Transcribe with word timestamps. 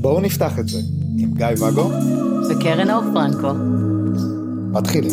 בואו 0.00 0.20
נפתח 0.20 0.58
את 0.58 0.68
זה 0.68 0.78
עם 1.18 1.30
גיא 1.34 1.46
ואגו 1.60 1.90
וקרן 2.50 2.90
אור 2.90 3.02
פרנקו. 3.14 3.52
מתחילים. 4.72 5.12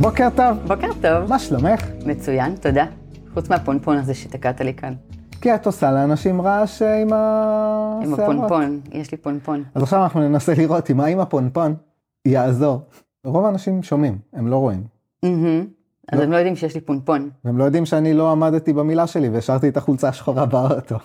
בוקר 0.00 0.28
טוב, 0.36 0.58
בוקר 0.66 0.88
טוב. 1.00 1.28
מה 1.28 1.38
שלומך? 1.38 1.86
מצוין, 2.06 2.56
תודה. 2.56 2.86
חוץ 3.34 3.48
מהפונפון 3.48 3.96
הזה 3.96 4.14
שתקעת 4.14 4.60
לי 4.60 4.74
כאן. 4.74 4.94
כי 5.40 5.54
את 5.54 5.66
עושה 5.66 5.92
לאנשים 5.92 6.40
רעש 6.40 6.82
עם 6.82 7.08
השערות. 7.12 8.04
עם 8.04 8.14
הפונפון, 8.14 8.80
יש 8.92 9.12
לי 9.12 9.18
פונפון. 9.18 9.64
אז 9.74 9.82
עכשיו 9.82 10.02
אנחנו 10.02 10.28
ננסה 10.28 10.54
לראות 10.54 10.90
אם 10.90 11.00
האם 11.00 11.20
הפונפון 11.20 11.74
יעזור. 12.28 12.82
רוב 13.26 13.44
האנשים 13.44 13.82
שומעים, 13.82 14.18
הם 14.32 14.48
לא 14.48 14.56
רואים. 14.56 14.91
אז 15.22 16.18
לא. 16.18 16.24
הם 16.24 16.32
לא 16.32 16.36
יודעים 16.36 16.56
שיש 16.56 16.74
לי 16.74 16.80
פונפון. 16.80 17.30
והם 17.44 17.58
לא 17.58 17.64
יודעים 17.64 17.86
שאני 17.86 18.14
לא 18.14 18.32
עמדתי 18.32 18.72
במילה 18.72 19.06
שלי 19.06 19.28
והשארתי 19.28 19.68
את 19.68 19.76
החולצה 19.76 20.08
השחורה 20.08 20.46
באוטו. 20.46 20.96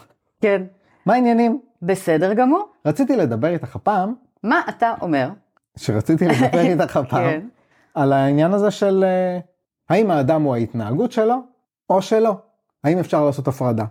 כן. 0.41 0.63
מה 1.05 1.13
העניינים? 1.13 1.59
בסדר 1.81 2.33
גמור. 2.33 2.65
רציתי 2.85 3.15
לדבר 3.15 3.47
איתך 3.47 3.75
הפעם, 3.75 4.13
מה 4.43 4.61
אתה 4.69 4.93
אומר? 5.01 5.29
שרציתי 5.77 6.27
לדבר 6.27 6.59
איתך 6.81 6.97
הפעם, 6.97 7.23
כן. 7.23 7.47
על 7.93 8.13
העניין 8.13 8.53
הזה 8.53 8.71
של 8.71 9.03
אה, 9.07 9.39
האם 9.89 10.11
האדם 10.11 10.41
הוא 10.41 10.55
ההתנהגות 10.55 11.11
שלו 11.11 11.35
או 11.89 12.01
שלא. 12.01 12.37
האם 12.83 12.99
אפשר 12.99 13.25
לעשות 13.25 13.47
הפרדה. 13.47 13.85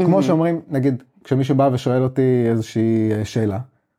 כמו. 0.00 0.22
שאומרים, 0.22 0.60
נגיד, 0.68 1.02
כשמישהו 1.24 1.54
בא 1.54 1.70
ושואל 1.72 2.02
אותי 2.02 2.46
איזושהי 2.50 3.12
אה, 3.12 3.24
שאלה, 3.24 3.58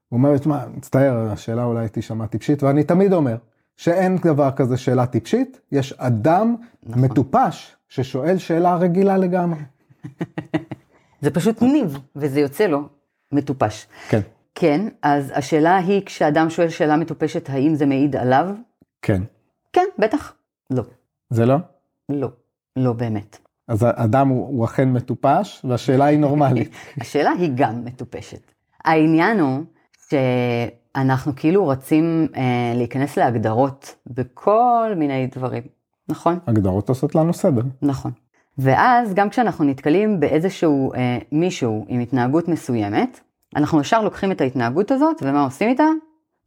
הוא 0.09 0.17
אומר 0.17 0.37
תשמע, 0.37 0.59
מצטער, 0.77 1.29
השאלה 1.31 1.63
אולי 1.63 1.89
תישמע 1.89 2.25
טיפשית, 2.25 2.63
ואני 2.63 2.83
תמיד 2.83 3.13
אומר 3.13 3.35
שאין 3.79 4.17
דבר 4.17 4.51
כזה 4.51 4.77
שאלה 4.77 5.05
טיפשית, 5.05 5.59
יש 5.71 5.93
אדם 5.93 6.55
נכון. 6.83 7.01
מטופש 7.01 7.75
ששואל 7.89 8.37
שאלה 8.37 8.75
רגילה 8.75 9.17
לגמרי. 9.17 9.59
זה 11.21 11.31
פשוט 11.31 11.61
ניב, 11.61 11.97
וזה 12.15 12.39
יוצא 12.39 12.67
לו 12.67 12.89
מטופש. 13.31 13.87
כן. 14.09 14.19
כן, 14.55 14.87
אז 15.01 15.31
השאלה 15.35 15.77
היא, 15.77 16.05
כשאדם 16.05 16.49
שואל 16.49 16.69
שאלה 16.69 16.97
מטופשת, 16.97 17.49
האם 17.49 17.75
זה 17.75 17.85
מעיד 17.85 18.15
עליו? 18.15 18.49
כן. 19.01 19.21
כן, 19.73 19.85
בטח. 19.99 20.33
לא. 20.69 20.83
זה 21.29 21.45
לא? 21.45 21.55
לא. 22.09 22.29
לא 22.75 22.93
באמת. 22.93 23.37
אז 23.67 23.83
האדם 23.83 24.27
הוא, 24.27 24.47
הוא 24.47 24.65
אכן 24.65 24.89
מטופש, 24.89 25.65
והשאלה 25.69 26.05
היא 26.05 26.19
נורמלית. 26.19 26.71
השאלה 27.01 27.31
היא 27.31 27.51
גם 27.55 27.85
מטופשת. 27.85 28.51
העניין 28.85 29.39
הוא 29.39 29.63
שאנחנו 30.97 31.31
כאילו 31.35 31.63
רוצים 31.63 32.27
אה, 32.35 32.73
להיכנס 32.75 33.17
להגדרות 33.17 33.95
בכל 34.07 34.93
מיני 34.97 35.27
דברים, 35.27 35.63
נכון? 36.09 36.39
הגדרות 36.47 36.89
עושות 36.89 37.15
לנו 37.15 37.33
סדר. 37.33 37.61
נכון. 37.81 38.11
ואז 38.57 39.13
גם 39.13 39.29
כשאנחנו 39.29 39.65
נתקלים 39.65 40.19
באיזשהו 40.19 40.93
אה, 40.93 41.17
מישהו 41.31 41.85
עם 41.87 41.99
התנהגות 41.99 42.47
מסוימת, 42.47 43.19
אנחנו 43.55 43.81
ישר 43.81 44.01
לוקחים 44.01 44.31
את 44.31 44.41
ההתנהגות 44.41 44.91
הזאת, 44.91 45.15
ומה 45.21 45.43
עושים 45.43 45.69
איתה? 45.69 45.85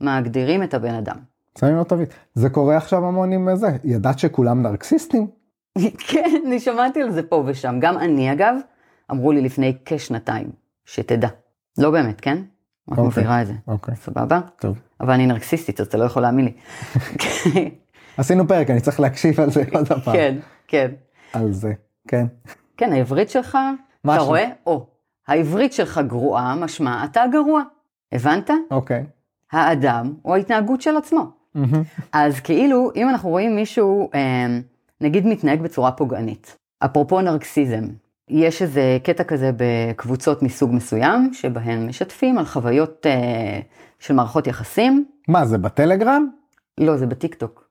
מגדירים 0.00 0.62
את 0.62 0.74
הבן 0.74 0.94
אדם. 0.94 1.16
שמים 1.58 1.74
לו 1.74 1.84
תווית. 1.84 2.14
זה 2.34 2.50
קורה 2.50 2.76
עכשיו 2.76 3.06
המון 3.06 3.32
עם 3.32 3.56
זה. 3.56 3.68
ידעת 3.84 4.18
שכולם 4.18 4.62
נרקסיסטים? 4.62 5.26
כן, 6.08 6.30
אני 6.46 6.60
שמעתי 6.60 7.02
על 7.02 7.10
זה 7.10 7.22
פה 7.22 7.42
ושם. 7.46 7.76
גם 7.80 7.98
אני 7.98 8.32
אגב, 8.32 8.54
אמרו 9.10 9.32
לי 9.32 9.40
לפני 9.40 9.76
כשנתיים, 9.84 10.50
שתדע. 10.84 11.28
לא 11.78 11.90
באמת, 11.90 12.20
כן? 12.20 12.38
רק 12.90 12.98
אוקיי. 12.98 13.04
מבהירה 13.08 13.42
את 13.42 13.46
זה. 13.46 13.52
אוקיי, 13.68 13.96
סבבה? 13.96 14.40
טוב. 14.58 14.78
אבל 15.00 15.12
אני 15.12 15.26
נרקסיסטית, 15.26 15.80
אז 15.80 15.86
אתה 15.86 15.98
לא 15.98 16.04
יכול 16.04 16.22
להאמין 16.22 16.44
לי. 16.44 16.52
עשינו 18.16 18.48
פרק, 18.48 18.70
אני 18.70 18.80
צריך 18.80 19.00
להקשיב 19.00 19.40
על 19.40 19.50
זה 19.50 19.64
עוד 19.74 19.92
הפעם. 19.92 20.14
כן, 20.14 20.38
כן. 20.68 20.90
על 21.32 21.52
זה, 21.52 21.72
כן. 22.08 22.26
כן, 22.76 22.92
העברית 22.92 23.30
שלך, 23.30 23.58
אתה. 24.04 24.18
רואה? 24.18 24.48
או, 24.66 24.86
העברית 25.28 25.72
שלך 25.72 26.00
גרועה, 26.06 26.54
משמע 26.54 27.04
אתה 27.04 27.22
גרוע. 27.32 27.62
הבנת? 28.12 28.50
אוקיי. 28.70 29.04
האדם 29.52 30.14
הוא 30.22 30.34
ההתנהגות 30.34 30.80
של 30.82 30.96
עצמו. 30.96 31.30
אז 32.12 32.40
כאילו, 32.40 32.90
אם 32.96 33.08
אנחנו 33.08 33.30
רואים 33.30 33.56
מישהו, 33.56 34.10
אה, 34.14 34.46
נגיד 35.00 35.26
מתנהג 35.26 35.60
בצורה 35.60 35.92
פוגענית, 35.92 36.56
אפרופו 36.84 37.20
נרקסיזם, 37.20 37.84
יש 38.32 38.62
איזה 38.62 38.98
קטע 39.02 39.24
כזה 39.24 39.50
בקבוצות 39.56 40.42
מסוג 40.42 40.74
מסוים, 40.74 41.34
שבהן 41.34 41.86
משתפים 41.86 42.38
על 42.38 42.44
חוויות 42.44 43.06
אה, 43.06 43.60
של 43.98 44.14
מערכות 44.14 44.46
יחסים. 44.46 45.04
מה, 45.28 45.44
זה 45.46 45.58
בטלגרם? 45.58 46.28
לא, 46.78 46.96
זה 46.96 47.06
בטיקטוק. 47.06 47.68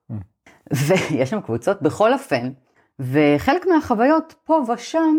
ויש 0.73 1.29
שם 1.29 1.41
קבוצות, 1.41 1.81
בכל 1.81 2.13
אופן, 2.13 2.51
וחלק 2.99 3.65
מהחוויות 3.67 4.35
פה 4.43 4.63
ושם, 4.73 5.17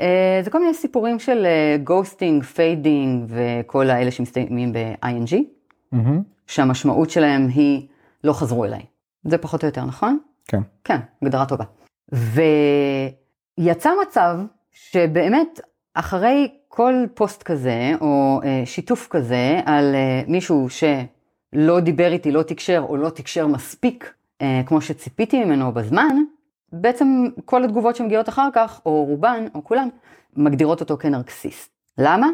אה, 0.00 0.40
זה 0.44 0.50
כל 0.50 0.60
מיני 0.60 0.74
סיפורים 0.74 1.18
של 1.18 1.46
ghosting, 1.84 2.42
fading 2.42 3.24
וכל 3.28 3.90
האלה 3.90 4.10
שמסתיימים 4.10 4.72
ב-ING, 4.72 5.36
מהמם. 5.92 6.22
שהמשמעות 6.46 7.10
שלהם 7.10 7.48
היא 7.54 7.86
לא 8.24 8.32
חזרו 8.32 8.64
אליי. 8.64 8.82
זה 9.24 9.38
פחות 9.38 9.62
או 9.62 9.68
יותר, 9.68 9.84
נכון? 9.84 10.18
כן. 10.48 10.60
כן, 10.84 10.98
הגדרה 11.22 11.46
טובה. 11.46 11.64
ויצא 13.58 13.90
מצב 14.02 14.38
שבאמת 14.78 15.60
אחרי 15.94 16.48
כל 16.68 16.94
פוסט 17.14 17.42
כזה, 17.42 17.92
או 18.00 18.40
אה, 18.44 18.62
שיתוף 18.64 19.08
כזה 19.10 19.60
על 19.64 19.94
אה, 19.94 20.22
מישהו 20.26 20.66
שלא 20.70 21.80
דיבר 21.80 22.12
איתי, 22.12 22.32
לא 22.32 22.42
תקשר, 22.42 22.84
או 22.88 22.96
לא 22.96 23.10
תקשר 23.10 23.46
מספיק, 23.46 24.14
אה, 24.42 24.62
כמו 24.66 24.80
שציפיתי 24.80 25.44
ממנו 25.44 25.72
בזמן, 25.72 26.16
בעצם 26.72 27.24
כל 27.44 27.64
התגובות 27.64 27.96
שמגיעות 27.96 28.28
אחר 28.28 28.48
כך, 28.54 28.80
או 28.86 29.04
רובן, 29.04 29.46
או 29.54 29.64
כולן, 29.64 29.88
מגדירות 30.36 30.80
אותו 30.80 30.96
כנרקסיסט. 30.96 31.70
למה? 31.98 32.26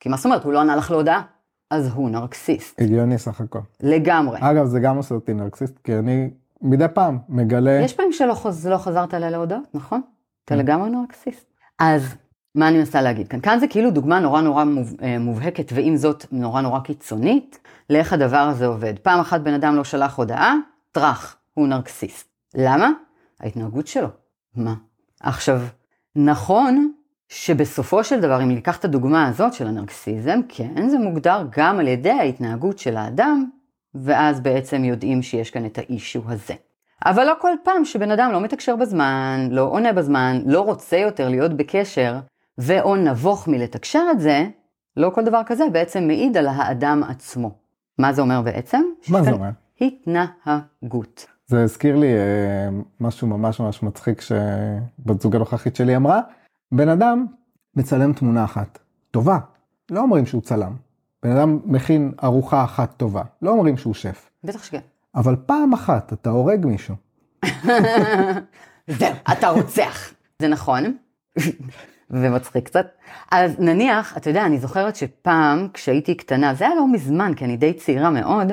כי 0.00 0.08
מה 0.08 0.16
זאת 0.16 0.24
אומרת, 0.24 0.44
הוא 0.44 0.52
לא 0.52 0.60
ענה 0.60 0.76
לך 0.76 0.90
להודעה, 0.90 1.22
אז 1.70 1.90
הוא 1.94 2.10
נרקסיסט. 2.10 2.80
הגיוני 2.80 3.18
סך 3.18 3.40
הכל. 3.40 3.58
לגמרי. 3.82 4.38
אגב, 4.40 4.66
זה 4.66 4.80
גם 4.80 4.96
עושה 4.96 5.14
אותי 5.14 5.34
נרקסיסט, 5.34 5.78
כי 5.84 5.94
אני 5.94 6.30
מדי 6.62 6.86
פעם 6.94 7.18
מגלה... 7.28 7.80
יש 7.84 7.92
פעמים 7.92 8.12
שלא 8.12 8.34
חז... 8.34 8.66
לא 8.66 8.78
חזרת 8.78 9.14
עליה 9.14 9.30
להודעות, 9.30 9.74
נכון? 9.74 10.00
אתה 10.44 10.56
לגמרי 10.56 10.90
נרקסיסט. 10.90 11.49
אז 11.80 12.14
מה 12.54 12.68
אני 12.68 12.78
מנסה 12.78 13.02
להגיד 13.02 13.28
כאן? 13.28 13.40
כאן 13.40 13.58
זה 13.60 13.68
כאילו 13.68 13.90
דוגמה 13.90 14.20
נורא 14.20 14.40
נורא. 14.40 14.64
אה, 15.02 15.18
מובהקת, 15.18 15.72
ועם 15.74 15.96
זאת 15.96 16.26
נורא 16.32 16.60
נורא 16.60 16.80
קיצונית, 16.80 17.58
לאיך 17.90 18.12
הדבר 18.12 18.36
הזה 18.36 18.66
עובד. 18.66 18.98
פעם 18.98 19.20
אחת 19.20 19.40
בן 19.40 19.54
אדם 19.54 19.76
לא 19.76 19.84
שלח 19.84 20.18
הודעה, 20.18 20.54
טראח, 20.92 21.36
הוא 21.54 21.68
נרקסיסט. 21.68 22.28
למה? 22.54 22.90
ההתנהגות 23.40 23.86
שלו. 23.86 24.08
מה? 24.56 24.74
עכשיו, 25.20 25.60
נכון 26.16 26.92
שבסופו 27.28 28.04
של 28.04 28.20
דבר, 28.20 28.42
אם 28.42 28.48
ניקח 28.48 28.78
את 28.78 28.84
הדוגמה 28.84 29.28
הזאת 29.28 29.52
של 29.52 29.66
הנרקסיזם, 29.66 30.40
כן, 30.48 30.88
זה 30.88 30.98
מוגדר 30.98 31.46
גם 31.56 31.78
על 31.78 31.88
ידי 31.88 32.10
ההתנהגות 32.10 32.78
של 32.78 32.96
האדם, 32.96 33.44
ואז 33.94 34.40
בעצם 34.40 34.84
יודעים 34.84 35.22
שיש 35.22 35.50
כאן 35.50 35.66
את 35.66 35.78
האישו 35.78 36.22
הזה. 36.26 36.54
אבל 37.04 37.24
לא 37.24 37.34
כל 37.40 37.52
פעם 37.64 37.84
שבן 37.84 38.10
אדם 38.10 38.30
לא 38.32 38.40
מתקשר 38.40 38.76
בזמן, 38.76 39.48
לא 39.50 39.62
עונה 39.62 39.92
בזמן, 39.92 40.42
לא 40.46 40.60
רוצה 40.60 40.96
יותר 40.96 41.28
להיות 41.28 41.56
בקשר, 41.56 42.18
ואו 42.58 42.96
נבוך 42.96 43.48
מלתקשר 43.48 44.02
את 44.10 44.20
זה, 44.20 44.46
לא 44.96 45.10
כל 45.14 45.24
דבר 45.24 45.42
כזה 45.46 45.64
בעצם 45.72 46.06
מעיד 46.06 46.36
על 46.36 46.46
האדם 46.46 47.02
עצמו. 47.08 47.50
מה 47.98 48.12
זה 48.12 48.22
אומר 48.22 48.42
בעצם? 48.42 48.82
מה 49.08 49.22
זה 49.22 49.30
אומר? 49.30 49.50
התנהגות. 49.80 51.26
זה 51.46 51.62
הזכיר 51.62 51.96
לי 51.96 52.06
אה, 52.06 52.68
משהו 53.00 53.26
ממש 53.26 53.60
ממש 53.60 53.82
מצחיק 53.82 54.20
שבת 54.20 55.20
זוג 55.20 55.36
הנוכחית 55.36 55.76
שלי 55.76 55.96
אמרה. 55.96 56.20
בן 56.72 56.88
אדם 56.88 57.26
מצלם 57.76 58.12
תמונה 58.12 58.44
אחת, 58.44 58.78
טובה, 59.10 59.38
לא 59.90 60.00
אומרים 60.00 60.26
שהוא 60.26 60.42
צלם. 60.42 60.76
בן 61.22 61.36
אדם 61.36 61.58
מכין 61.64 62.12
ארוחה 62.24 62.64
אחת 62.64 62.96
טובה, 62.96 63.22
לא 63.42 63.50
אומרים 63.50 63.76
שהוא 63.76 63.94
שף. 63.94 64.30
בטח 64.44 64.64
שכן. 64.64 64.80
אבל 65.14 65.36
פעם 65.46 65.72
אחת 65.72 66.12
אתה 66.12 66.30
הורג 66.30 66.66
מישהו. 66.66 66.94
זהו, 68.98 69.14
אתה 69.32 69.48
רוצח. 69.48 70.12
זה 70.42 70.48
נכון, 70.48 70.96
ומצחיק 72.10 72.64
קצת. 72.64 72.86
אז 73.30 73.60
נניח, 73.60 74.16
אתה 74.16 74.30
יודע, 74.30 74.46
אני 74.46 74.58
זוכרת 74.58 74.96
שפעם, 74.96 75.68
כשהייתי 75.74 76.14
קטנה, 76.14 76.54
זה 76.54 76.66
היה 76.66 76.74
לא 76.74 76.92
מזמן, 76.92 77.32
כי 77.36 77.44
אני 77.44 77.56
די 77.56 77.72
צעירה 77.72 78.10
מאוד, 78.10 78.52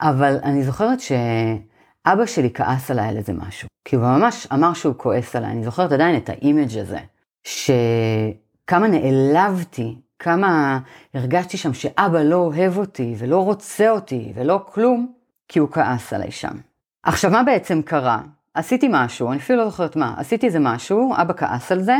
אבל 0.00 0.38
אני 0.42 0.62
זוכרת 0.62 0.98
שאבא 1.00 2.26
שלי 2.26 2.50
כעס 2.54 2.90
עליי 2.90 3.08
על 3.08 3.16
איזה 3.16 3.32
משהו. 3.32 3.68
כי 3.84 3.96
הוא 3.96 4.04
ממש 4.04 4.46
אמר 4.52 4.72
שהוא 4.72 4.94
כועס 4.96 5.36
עליי. 5.36 5.50
אני 5.50 5.64
זוכרת 5.64 5.92
עדיין 5.92 6.16
את 6.16 6.28
ה 6.28 6.36
image 6.36 6.78
הזה, 6.78 6.98
שכמה 7.44 8.88
נעלבתי, 8.88 9.96
כמה 10.18 10.78
הרגשתי 11.14 11.56
שם 11.56 11.74
שאבא 11.74 12.22
לא 12.22 12.36
אוהב 12.36 12.78
אותי, 12.78 13.14
ולא 13.18 13.44
רוצה 13.44 13.90
אותי, 13.90 14.32
ולא 14.34 14.60
כלום, 14.66 15.12
כי 15.48 15.58
הוא 15.58 15.68
כעס 15.72 16.12
עליי 16.12 16.30
שם. 16.30 16.56
עכשיו, 17.02 17.30
מה 17.30 17.42
בעצם 17.42 17.82
קרה? 17.82 18.20
עשיתי 18.54 18.88
משהו, 18.90 19.30
אני 19.30 19.38
אפילו 19.38 19.58
לא 19.58 19.70
זוכרת 19.70 19.96
מה, 19.96 20.14
עשיתי 20.16 20.46
איזה 20.46 20.58
משהו, 20.58 21.14
אבא 21.16 21.34
כעס 21.36 21.72
על 21.72 21.82
זה, 21.82 21.96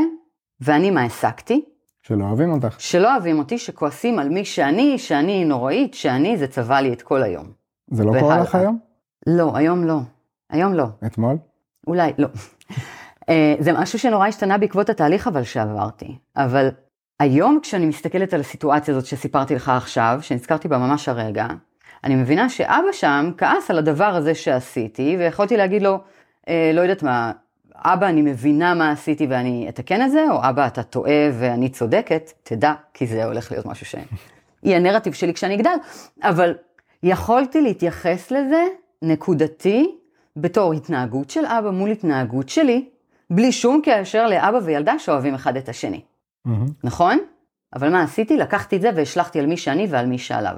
ואני 0.61 0.91
מה 0.91 1.05
הסקתי? 1.05 1.65
שלא 2.03 2.25
אוהבים 2.25 2.53
אותך. 2.53 2.81
שלא 2.81 3.13
אוהבים 3.13 3.39
אותי, 3.39 3.59
שכועסים 3.59 4.19
על 4.19 4.29
מי 4.29 4.45
שאני, 4.45 4.99
שאני 4.99 5.45
נוראית, 5.45 5.95
שאני, 5.95 6.37
זה 6.37 6.47
צבע 6.47 6.81
לי 6.81 6.93
את 6.93 7.03
כל 7.03 7.23
היום. 7.23 7.47
זה 7.91 8.05
לא 8.05 8.21
קורה. 8.21 8.41
לך 8.41 8.55
היום? 8.55 8.79
לא, 9.27 9.57
היום 9.57 9.85
לא. 9.85 9.99
היום 10.51 10.75
לא. 10.75 10.87
אתמול? 11.07 11.37
אולי, 11.87 12.13
לא. 12.19 12.29
אה, 13.29 13.55
זה 13.59 13.73
משהו 13.73 13.99
שנורא 13.99 14.27
השתנה 14.27 14.59
בעקבות 14.59 14.91
התהליך 14.91 15.29
אבל 15.29 15.43
שעברתי. 15.43 16.19
אבל 16.37 16.69
היום 17.21 17.59
כשאני 17.63 17.87
מסתכלת 17.87 18.35
על 18.35 18.41
הסיטואציה 18.41 18.95
הזאת 18.95 19.07
שסיפרתי 19.07 19.55
לך 19.55 19.69
עכשיו, 19.69 20.19
שנזכרתי 20.23 20.69
בה 20.69 20.79
ממש 20.79 21.09
הרגע, 21.09 21.47
אני 22.05 22.15
מבינה 22.15 22.49
שאבא 22.49 22.93
שם 22.93 23.31
כעס 23.39 23.71
על 23.71 23.79
הדבר 23.79 24.05
הזה 24.05 24.35
שעשיתי, 24.35 25.17
ויכולתי 25.19 25.57
להגיד 25.57 25.83
לו, 25.83 25.99
אה, 26.49 26.71
לא 26.75 26.81
יודעת 26.81 27.03
מה, 27.03 27.33
אבא, 27.77 28.09
אני 28.09 28.23
מבינה 28.23 28.75
מה 28.75 28.91
עשיתי 28.91 29.27
ואני 29.27 29.67
אתקן 29.69 30.03
את 30.03 30.11
זה, 30.11 30.25
או 30.31 30.49
אבא, 30.49 30.67
אתה 30.67 30.83
טועה 30.83 31.31
ואני 31.33 31.69
צודקת, 31.69 32.33
תדע, 32.43 32.75
כי 32.95 33.07
זה 33.07 33.25
הולך 33.25 33.53
להיות 33.53 33.67
משהו 33.67 33.87
שיהיה 33.87 34.77
הנרטיב 34.79 35.13
שלי 35.13 35.35
כשאני 35.35 35.55
אגדל, 35.55 35.77
אבל 36.23 36.55
יכולתי 37.03 37.61
להתייחס 37.61 38.31
לזה 38.31 38.65
נקודתי, 39.03 39.95
בתור 40.37 40.73
התנהגות 40.73 41.31
של 41.31 41.47
אבא 41.47 41.71
מול 41.71 41.91
התנהגות 41.91 42.49
שלי, 42.49 42.89
בלי 43.31 43.53
שום 43.53 43.81
קשר 43.85 44.27
לאבא 44.27 44.59
וילדה 44.65 44.99
שאוהבים 44.99 45.35
אחד 45.35 45.57
את 45.57 45.69
השני. 45.69 46.01
Mm-hmm. 46.01 46.51
נכון? 46.85 47.19
אבל 47.75 47.91
מה 47.91 48.03
עשיתי? 48.03 48.37
לקחתי 48.37 48.77
את 48.77 48.81
זה 48.81 48.91
והשלכתי 48.97 49.39
על 49.39 49.47
מי 49.47 49.57
שאני 49.57 49.87
ועל 49.91 50.07
מי 50.07 50.19
שעליו. 50.19 50.57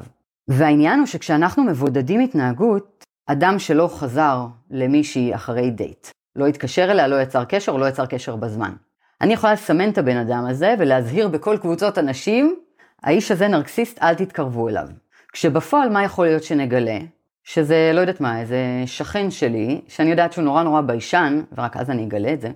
והעניין 0.53 0.99
הוא 0.99 1.07
שכשאנחנו 1.07 1.65
מבודדים 1.65 2.21
התנהגות, 2.21 3.05
אדם 3.27 3.59
שלא 3.59 3.89
חזר 3.93 4.47
למישהי 4.71 5.35
אחרי 5.35 5.71
דייט, 5.71 6.07
לא 6.37 6.47
התקשר 6.47 6.91
אליה, 6.91 7.09
לא 7.09 7.23
יצר 7.23 7.45
קשר, 7.45 7.77
לא 7.77 7.89
יצר 7.89 8.07
קשר 8.07 8.37
בזמן. 8.37 8.73
אני 9.21 9.33
יכולה 9.33 9.53
לסמן 9.53 9.91
את 9.91 9.99
הבן 9.99 10.17
אדם 10.17 10.47
הזה 10.47 10.75
ולהזהיר 10.79 11.29
בכל 11.29 11.57
קבוצות 11.61 11.99
אנשים, 11.99 12.57
האיש 13.03 13.31
הזה 13.31 13.49
נרקסיסט, 13.49 14.03
אל 14.03 14.15
תתקרבו 14.15 14.69
אליו. 14.69 14.89
כשבפועל 15.33 15.89
מה 15.89 16.05
יכול 16.05 16.27
להיות 16.27 16.43
שנגלה? 16.43 16.99
שזה, 17.45 17.91
לא 17.95 18.01
יודעת 18.01 18.21
מה, 18.21 18.41
איזה 18.41 18.59
שכן 18.87 19.31
שלי, 19.31 19.81
שאני 19.89 20.11
יודעת 20.11 20.33
שהוא 20.33 20.45
נורא 20.45 20.63
נורא 20.63 20.81
ביישן, 20.81 21.43
ורק 21.57 21.77
אז 21.77 21.91
אני 21.91 22.05
אגלה 22.05 22.33
את 22.33 22.41
זה, 22.41 22.51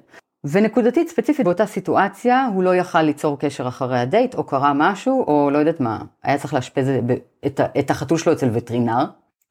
ונקודתית 0.44 1.08
ספציפית 1.08 1.44
באותה 1.44 1.66
סיטואציה, 1.66 2.48
הוא 2.54 2.62
לא 2.62 2.74
יכל 2.76 3.02
ליצור 3.02 3.38
קשר 3.38 3.68
אחרי 3.68 3.98
הדייט, 3.98 4.34
או 4.34 4.44
קרה 4.44 4.72
משהו, 4.74 5.24
או 5.26 5.50
לא 5.52 5.58
יודעת 5.58 5.80
מה, 5.80 6.02
היה 6.22 6.38
צריך 6.38 6.54
לאשפז 6.54 6.88
את, 7.46 7.60
את 7.78 7.90
החתול 7.90 8.18
שלו 8.18 8.32
אצל 8.32 8.48
וטרינר, 8.52 9.04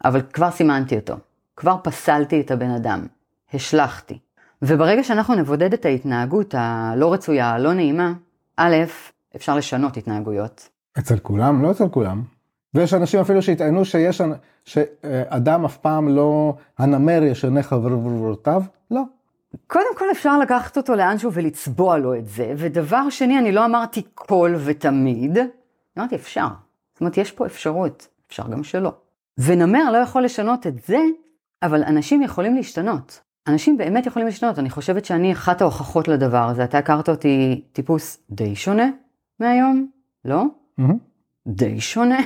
אבל 0.05 0.21
כבר 0.21 0.51
סימנתי 0.51 0.95
אותו, 0.95 1.13
כבר 1.55 1.75
פסלתי 1.83 2.41
את 2.41 2.51
הבן 2.51 2.69
אדם, 2.69 3.05
השלכתי. 3.53 4.19
וברגע 4.61 5.03
שאנחנו 5.03 5.35
נבודד 5.35 5.73
את 5.73 5.85
ההתנהגות 5.85 6.55
הלא 6.57 7.13
רצויה, 7.13 7.49
הלא 7.49 7.73
נעימה, 7.73 8.13
א', 8.57 8.75
אפשר 9.35 9.55
לשנות 9.55 9.97
התנהגויות. 9.97 10.69
אצל 10.99 11.19
כולם? 11.19 11.63
לא 11.63 11.71
אצל 11.71 11.89
כולם. 11.89 12.21
ויש 12.73 12.93
אנשים 12.93 13.19
אפילו 13.19 13.41
שיטענו 13.41 13.85
שיש, 13.85 14.21
שאדם 14.65 15.65
אף 15.65 15.77
פעם 15.77 16.07
לא, 16.07 16.53
הנמר 16.77 17.23
ישנה 17.23 17.63
חברותיו, 17.63 18.63
לא. 18.91 19.01
קודם 19.67 19.97
כל 19.97 20.05
אפשר 20.11 20.39
לקחת 20.39 20.77
אותו 20.77 20.95
לאנשהו 20.95 21.33
ולצבוע 21.33 21.97
לו 21.97 22.15
את 22.15 22.27
זה, 22.27 22.53
ודבר 22.57 23.09
שני, 23.09 23.39
אני 23.39 23.51
לא 23.51 23.65
אמרתי 23.65 24.01
כל 24.13 24.55
ותמיד, 24.65 25.37
אמרתי 25.97 26.15
אפשר. 26.15 26.47
זאת 26.93 27.01
אומרת, 27.01 27.17
יש 27.17 27.31
פה 27.31 27.45
אפשרות, 27.45 28.07
אפשר 28.27 28.43
גם 28.47 28.63
שלא. 28.63 28.93
ונמר 29.37 29.91
לא 29.91 29.97
יכול 29.97 30.23
לשנות 30.23 30.67
את 30.67 30.79
זה, 30.85 30.99
אבל 31.63 31.83
אנשים 31.83 32.21
יכולים 32.21 32.55
להשתנות. 32.55 33.21
אנשים 33.47 33.77
באמת 33.77 34.05
יכולים 34.05 34.27
להשתנות, 34.27 34.59
אני 34.59 34.69
חושבת 34.69 35.05
שאני 35.05 35.33
אחת 35.33 35.61
ההוכחות 35.61 36.07
לדבר 36.07 36.47
הזה. 36.49 36.63
אתה 36.63 36.77
הכרת 36.77 37.09
אותי 37.09 37.63
טיפוס 37.71 38.17
די 38.29 38.55
שונה 38.55 38.89
מהיום, 39.39 39.87
לא? 40.25 40.43
Mm-hmm. 40.79 40.93
די 41.47 41.81
שונה. 41.81 42.19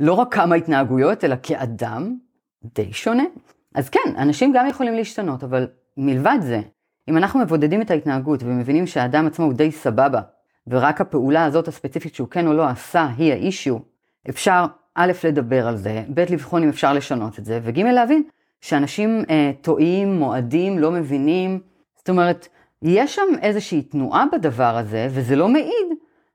לא 0.00 0.12
רק 0.12 0.34
כמה 0.34 0.54
התנהגויות, 0.54 1.24
אלא 1.24 1.36
כאדם, 1.42 2.16
די 2.74 2.92
שונה. 2.92 3.24
אז 3.74 3.88
כן, 3.88 4.16
אנשים 4.18 4.52
גם 4.52 4.66
יכולים 4.66 4.94
להשתנות, 4.94 5.44
אבל 5.44 5.66
מלבד 5.96 6.38
זה, 6.40 6.60
אם 7.08 7.16
אנחנו 7.16 7.40
מבודדים 7.40 7.82
את 7.82 7.90
ההתנהגות 7.90 8.42
ומבינים 8.42 8.86
שהאדם 8.86 9.26
עצמו 9.26 9.44
הוא 9.44 9.52
די 9.52 9.72
סבבה, 9.72 10.20
ורק 10.66 11.00
הפעולה 11.00 11.44
הזאת 11.44 11.68
הספציפית 11.68 12.14
שהוא 12.14 12.28
כן 12.28 12.46
או 12.46 12.52
לא 12.52 12.68
עשה 12.68 13.08
היא 13.16 13.32
האישיו, 13.32 13.76
אפשר 14.28 14.66
א', 14.94 15.12
לדבר 15.24 15.68
על 15.68 15.76
זה, 15.76 16.04
ב', 16.14 16.20
לבחון 16.20 16.62
אם 16.62 16.68
אפשר 16.68 16.92
לשנות 16.92 17.38
את 17.38 17.44
זה, 17.44 17.60
וג', 17.62 17.78
להבין 17.78 18.22
שאנשים 18.60 19.24
אה, 19.30 19.50
טועים, 19.60 20.18
מועדים, 20.18 20.78
לא 20.78 20.90
מבינים. 20.90 21.60
זאת 21.96 22.08
אומרת, 22.08 22.48
יש 22.82 23.14
שם 23.14 23.22
איזושהי 23.42 23.82
תנועה 23.82 24.24
בדבר 24.32 24.76
הזה, 24.76 25.08
וזה 25.10 25.36
לא 25.36 25.48
מעיד 25.48 25.86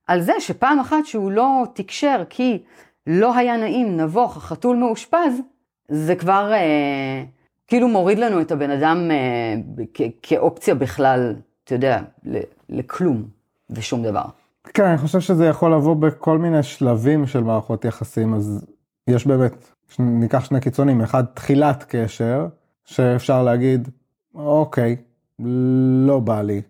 על 0.08 0.22
זה 0.22 0.34
שפעם 0.40 0.80
אחת 0.80 1.06
שהוא 1.06 1.32
לא 1.32 1.64
תקשר 1.74 2.24
כי 2.30 2.64
לא 3.08 3.36
היה 3.36 3.58
נעים, 3.58 3.98
נבוך, 3.98 4.38
החתול 4.38 4.78
מאושפז, 4.78 5.42
זה 5.90 6.16
כבר 6.16 6.52
אה, 6.54 7.24
כאילו 7.72 7.88
מוריד 7.88 8.20
לנו 8.20 8.42
את 8.42 8.52
הבן 8.52 8.72
אדם 8.72 9.12
אה, 9.12 10.06
כאופציה 10.22 10.76
בכלל, 10.76 11.36
אתה 11.64 11.76
יודע, 11.76 12.02
לכלום 12.70 13.24
ושום 13.70 14.04
דבר. 14.04 14.26
כן, 14.64 14.84
אני 14.86 14.98
חושב 14.98 15.20
שזה 15.20 15.46
יכול 15.46 15.74
לבוא 15.74 15.96
בכל 15.96 16.38
מיני 16.38 16.64
שלבים 16.64 17.28
של 17.28 17.44
מערכות 17.44 17.86
יחסים, 17.86 18.34
אז 18.34 18.66
יש 19.08 19.28
באמת, 19.28 19.72
ניקח 20.00 20.46
שני 20.46 20.60
קיצונים, 20.60 21.02
אחד 21.02 21.24
תחילת 21.34 21.86
קשר, 21.88 22.48
שאפשר 22.86 23.44
להגיד, 23.44 23.90
אוקיי, 24.36 24.96
לא 26.06 26.20
בא 26.20 26.42
לי, 26.42 26.62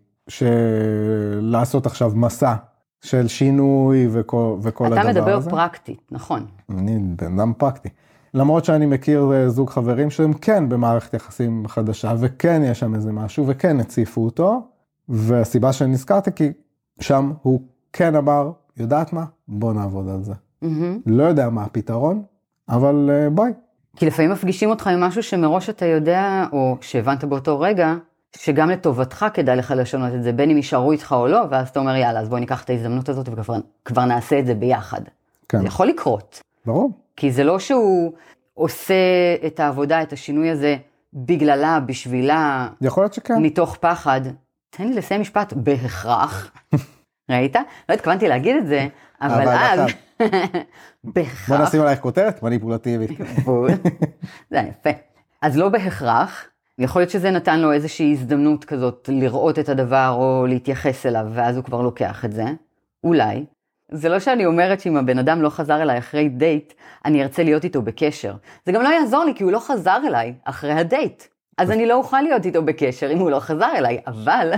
לעשות 1.41 1.85
עכשיו 1.85 2.11
מסע 2.15 2.53
של 3.01 3.27
שינוי 3.27 4.07
וכל, 4.11 4.55
וכל 4.61 4.85
הדבר 4.85 4.99
הזה. 4.99 5.09
אתה 5.11 5.21
מדבר 5.21 5.49
פרקטית, 5.49 6.01
נכון. 6.11 6.45
אני 6.69 6.99
בן 7.15 7.39
אדם 7.39 7.53
פרקטי. 7.57 7.89
למרות 8.33 8.65
שאני 8.65 8.85
מכיר 8.85 9.31
אה, 9.33 9.49
זוג 9.49 9.69
חברים 9.69 10.09
שהם 10.09 10.33
כן 10.33 10.69
במערכת 10.69 11.13
יחסים 11.13 11.67
חדשה, 11.67 12.13
וכן 12.19 12.61
יש 12.65 12.79
שם 12.79 12.95
איזה 12.95 13.11
משהו, 13.11 13.47
וכן 13.47 13.79
הציפו 13.79 14.25
אותו, 14.25 14.61
והסיבה 15.09 15.73
שנזכרתי 15.73 16.31
כי 16.35 16.51
שם 16.99 17.31
הוא 17.41 17.61
כן 17.93 18.15
אמר, 18.15 18.51
יודעת 18.77 19.13
מה? 19.13 19.25
בוא 19.47 19.73
נעבוד 19.73 20.09
על 20.09 20.23
זה. 20.23 20.33
Mm-hmm. 20.33 20.67
לא 21.05 21.23
יודע 21.23 21.49
מה 21.49 21.63
הפתרון, 21.63 22.23
אבל 22.69 23.09
uh, 23.09 23.29
בואי. 23.29 23.51
כי 23.95 24.05
לפעמים 24.05 24.31
מפגישים 24.31 24.69
אותך 24.69 24.87
עם 24.87 24.99
משהו 24.99 25.23
שמראש 25.23 25.69
אתה 25.69 25.85
יודע, 25.85 26.45
או 26.51 26.77
שהבנת 26.81 27.23
באותו 27.23 27.59
רגע, 27.59 27.95
שגם 28.35 28.69
לטובתך 28.69 29.25
כדאי 29.33 29.55
לך 29.55 29.73
לשנות 29.77 30.13
את 30.13 30.23
זה, 30.23 30.31
בין 30.31 30.49
אם 30.49 30.57
יישארו 30.57 30.91
איתך 30.91 31.15
או 31.17 31.27
לא, 31.27 31.41
ואז 31.49 31.69
אתה 31.69 31.79
אומר, 31.79 31.95
יאללה, 31.95 32.19
אז 32.19 32.29
בואי 32.29 32.41
ניקח 32.41 32.63
את 32.63 32.69
ההזדמנות 32.69 33.09
הזאת 33.09 33.29
וכבר 33.31 34.05
נעשה 34.05 34.39
את 34.39 34.45
זה 34.45 34.53
ביחד. 34.53 35.01
כן. 35.49 35.59
זה 35.59 35.67
יכול 35.67 35.87
לקרות. 35.87 36.41
ברור. 36.65 36.91
כי 37.15 37.31
זה 37.31 37.43
לא 37.43 37.59
שהוא 37.59 38.13
עושה 38.53 38.93
את 39.45 39.59
העבודה, 39.59 40.01
את 40.01 40.13
השינוי 40.13 40.49
הזה, 40.49 40.77
בגללה, 41.13 41.79
בשבילה, 41.79 42.67
יכול 42.81 43.03
להיות 43.03 43.13
שכן. 43.13 43.41
מתוך 43.41 43.77
פחד. 43.79 44.21
תן 44.69 44.87
לי 44.87 44.93
לסיים 44.93 45.21
משפט, 45.21 45.53
בהכרח. 45.53 46.51
ראית? 47.31 47.55
לא 47.89 47.93
התכוונתי 47.93 48.27
להגיד 48.27 48.55
את 48.55 48.67
זה, 48.67 48.87
אבל 49.21 49.47
אז... 49.47 49.79
בהכרח. 51.03 51.49
בוא 51.49 51.57
נשים 51.57 51.81
עלייך 51.81 51.99
כותרת 51.99 52.43
מניפולטיבית. 52.43 53.11
זה 54.51 54.57
יפה. 54.69 54.89
אז 55.41 55.57
לא 55.57 55.69
בהכרח, 55.69 56.45
יכול 56.79 57.01
להיות 57.01 57.11
שזה 57.11 57.31
נתן 57.31 57.59
לו 57.59 57.73
איזושהי 57.73 58.11
הזדמנות 58.11 58.65
כזאת 58.65 59.09
לראות 59.11 59.59
את 59.59 59.69
הדבר 59.69 60.15
או 60.17 60.45
להתייחס 60.49 61.05
אליו, 61.05 61.27
ואז 61.33 61.55
הוא 61.57 61.65
כבר 61.65 61.81
לוקח 61.81 62.25
את 62.25 62.31
זה. 62.31 62.45
אולי. 63.03 63.45
זה 63.91 64.09
לא 64.09 64.19
שאני 64.19 64.45
אומרת 64.45 64.79
שאם 64.79 64.97
הבן 64.97 65.19
אדם 65.19 65.41
לא 65.41 65.49
חזר 65.49 65.81
אליי 65.81 65.97
אחרי 65.97 66.29
דייט, 66.29 66.73
אני 67.05 67.23
ארצה 67.23 67.43
להיות 67.43 67.63
איתו 67.63 67.81
בקשר. 67.81 68.33
זה 68.65 68.71
גם 68.71 68.81
לא 68.81 68.89
יעזור 68.89 69.23
לי 69.23 69.35
כי 69.35 69.43
הוא 69.43 69.51
לא 69.51 69.59
חזר 69.59 69.97
אליי 70.07 70.33
אחרי 70.43 70.71
הדייט. 70.71 71.23
אז 71.57 71.71
אני 71.71 71.85
לא 71.85 71.95
אוכל 71.95 72.21
להיות 72.21 72.45
איתו 72.45 72.63
בקשר 72.63 73.11
אם 73.11 73.19
הוא 73.19 73.31
לא 73.31 73.39
חזר 73.39 73.71
אליי, 73.75 73.99
אבל 74.07 74.51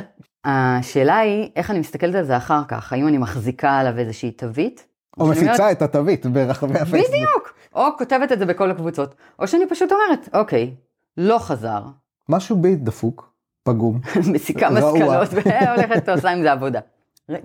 השאלה 0.45 1.17
היא, 1.17 1.49
איך 1.55 1.71
אני 1.71 1.79
מסתכלת 1.79 2.15
על 2.15 2.23
זה 2.23 2.37
אחר 2.37 2.61
כך? 2.67 2.93
האם 2.93 3.07
אני 3.07 3.17
מחזיקה 3.17 3.79
עליו 3.79 3.97
איזושהי 3.97 4.31
תווית? 4.31 4.87
או 5.19 5.27
מפיצה 5.27 5.53
אומרת... 5.53 5.77
את 5.77 5.81
התווית 5.81 6.25
ברחבי 6.25 6.79
הפייסבוק. 6.79 7.09
בדיוק, 7.09 7.53
או 7.75 7.83
כותבת 7.97 8.31
את 8.31 8.39
זה 8.39 8.45
בכל 8.45 8.71
הקבוצות. 8.71 9.15
או 9.39 9.47
שאני 9.47 9.69
פשוט 9.69 9.91
אומרת, 9.91 10.29
אוקיי, 10.33 10.75
לא 11.17 11.39
חזר. 11.39 11.81
משהו 12.29 12.55
בי 12.55 12.75
דפוק, 12.75 13.33
פגום. 13.63 13.99
מסיקה 14.33 14.69
מסקנות 14.69 15.29
והולכת 15.33 16.03
ועושה 16.09 16.29
עם 16.29 16.41
זה 16.41 16.51
עבודה. 16.51 16.79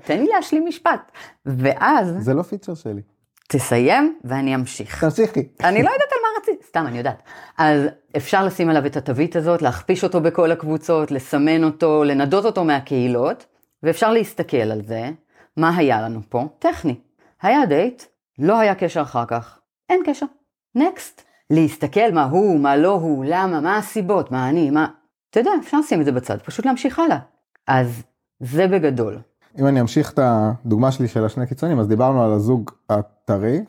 תן 0.04 0.18
לי 0.18 0.26
להשלים 0.34 0.66
משפט. 0.66 1.12
ואז... 1.46 2.14
זה 2.18 2.34
לא 2.34 2.42
פיצ'ר 2.42 2.74
שלי. 2.74 3.02
תסיים 3.48 4.18
ואני 4.24 4.54
אמשיך. 4.54 5.04
תמשיכי. 5.04 5.48
אני 5.64 5.82
לא 5.82 5.90
יודעת 5.90 6.08
על 6.12 6.18
מה 6.22 6.28
רציתי, 6.40 6.66
סתם, 6.66 6.84
אני 6.86 6.98
יודעת. 6.98 7.22
אז 7.58 7.82
אפשר 8.16 8.44
לשים 8.44 8.70
עליו 8.70 8.86
את 8.86 8.96
התווית 8.96 9.36
הזאת, 9.36 9.62
להכפיש 9.62 10.04
אותו 10.04 10.20
בכל 10.20 10.52
הקבוצות, 10.52 11.10
לסמן 11.10 11.64
אותו, 11.64 12.04
לנדות 12.04 12.44
אותו 12.44 12.64
מהקהילות, 12.64 13.46
ואפשר 13.82 14.12
להסתכל 14.12 14.56
על 14.56 14.82
זה. 14.86 15.10
מה 15.56 15.76
היה 15.76 16.02
לנו 16.02 16.20
פה? 16.28 16.44
טכני. 16.58 16.94
היה 17.42 17.66
דייט, 17.66 18.02
לא 18.38 18.58
היה 18.58 18.74
קשר 18.74 19.02
אחר 19.02 19.24
כך. 19.26 19.58
אין 19.88 20.02
קשר. 20.06 20.26
נקסט. 20.74 21.22
להסתכל 21.50 22.12
מה 22.12 22.24
הוא, 22.24 22.60
מה 22.60 22.76
לא 22.76 22.92
הוא, 22.92 23.24
למה, 23.28 23.60
מה 23.60 23.76
הסיבות, 23.76 24.30
מה 24.30 24.48
אני, 24.48 24.70
מה... 24.70 24.86
אתה 25.30 25.40
יודע, 25.40 25.50
אפשר 25.60 25.78
לשים 25.78 26.00
את 26.00 26.04
זה 26.04 26.12
בצד, 26.12 26.38
פשוט 26.38 26.66
להמשיך 26.66 26.98
הלאה. 26.98 27.18
אז 27.66 28.02
זה 28.40 28.66
בגדול. 28.66 29.18
אם 29.58 29.66
אני 29.66 29.80
אמשיך 29.80 30.12
את 30.12 30.18
הדוגמה 30.22 30.92
שלי 30.92 31.08
של 31.08 31.24
השני 31.24 31.46
קיצונים, 31.46 31.78
אז 31.78 31.88
דיברנו 31.88 32.22
על 32.24 32.32
הזוג 32.32 32.70
הטרי, 32.90 33.60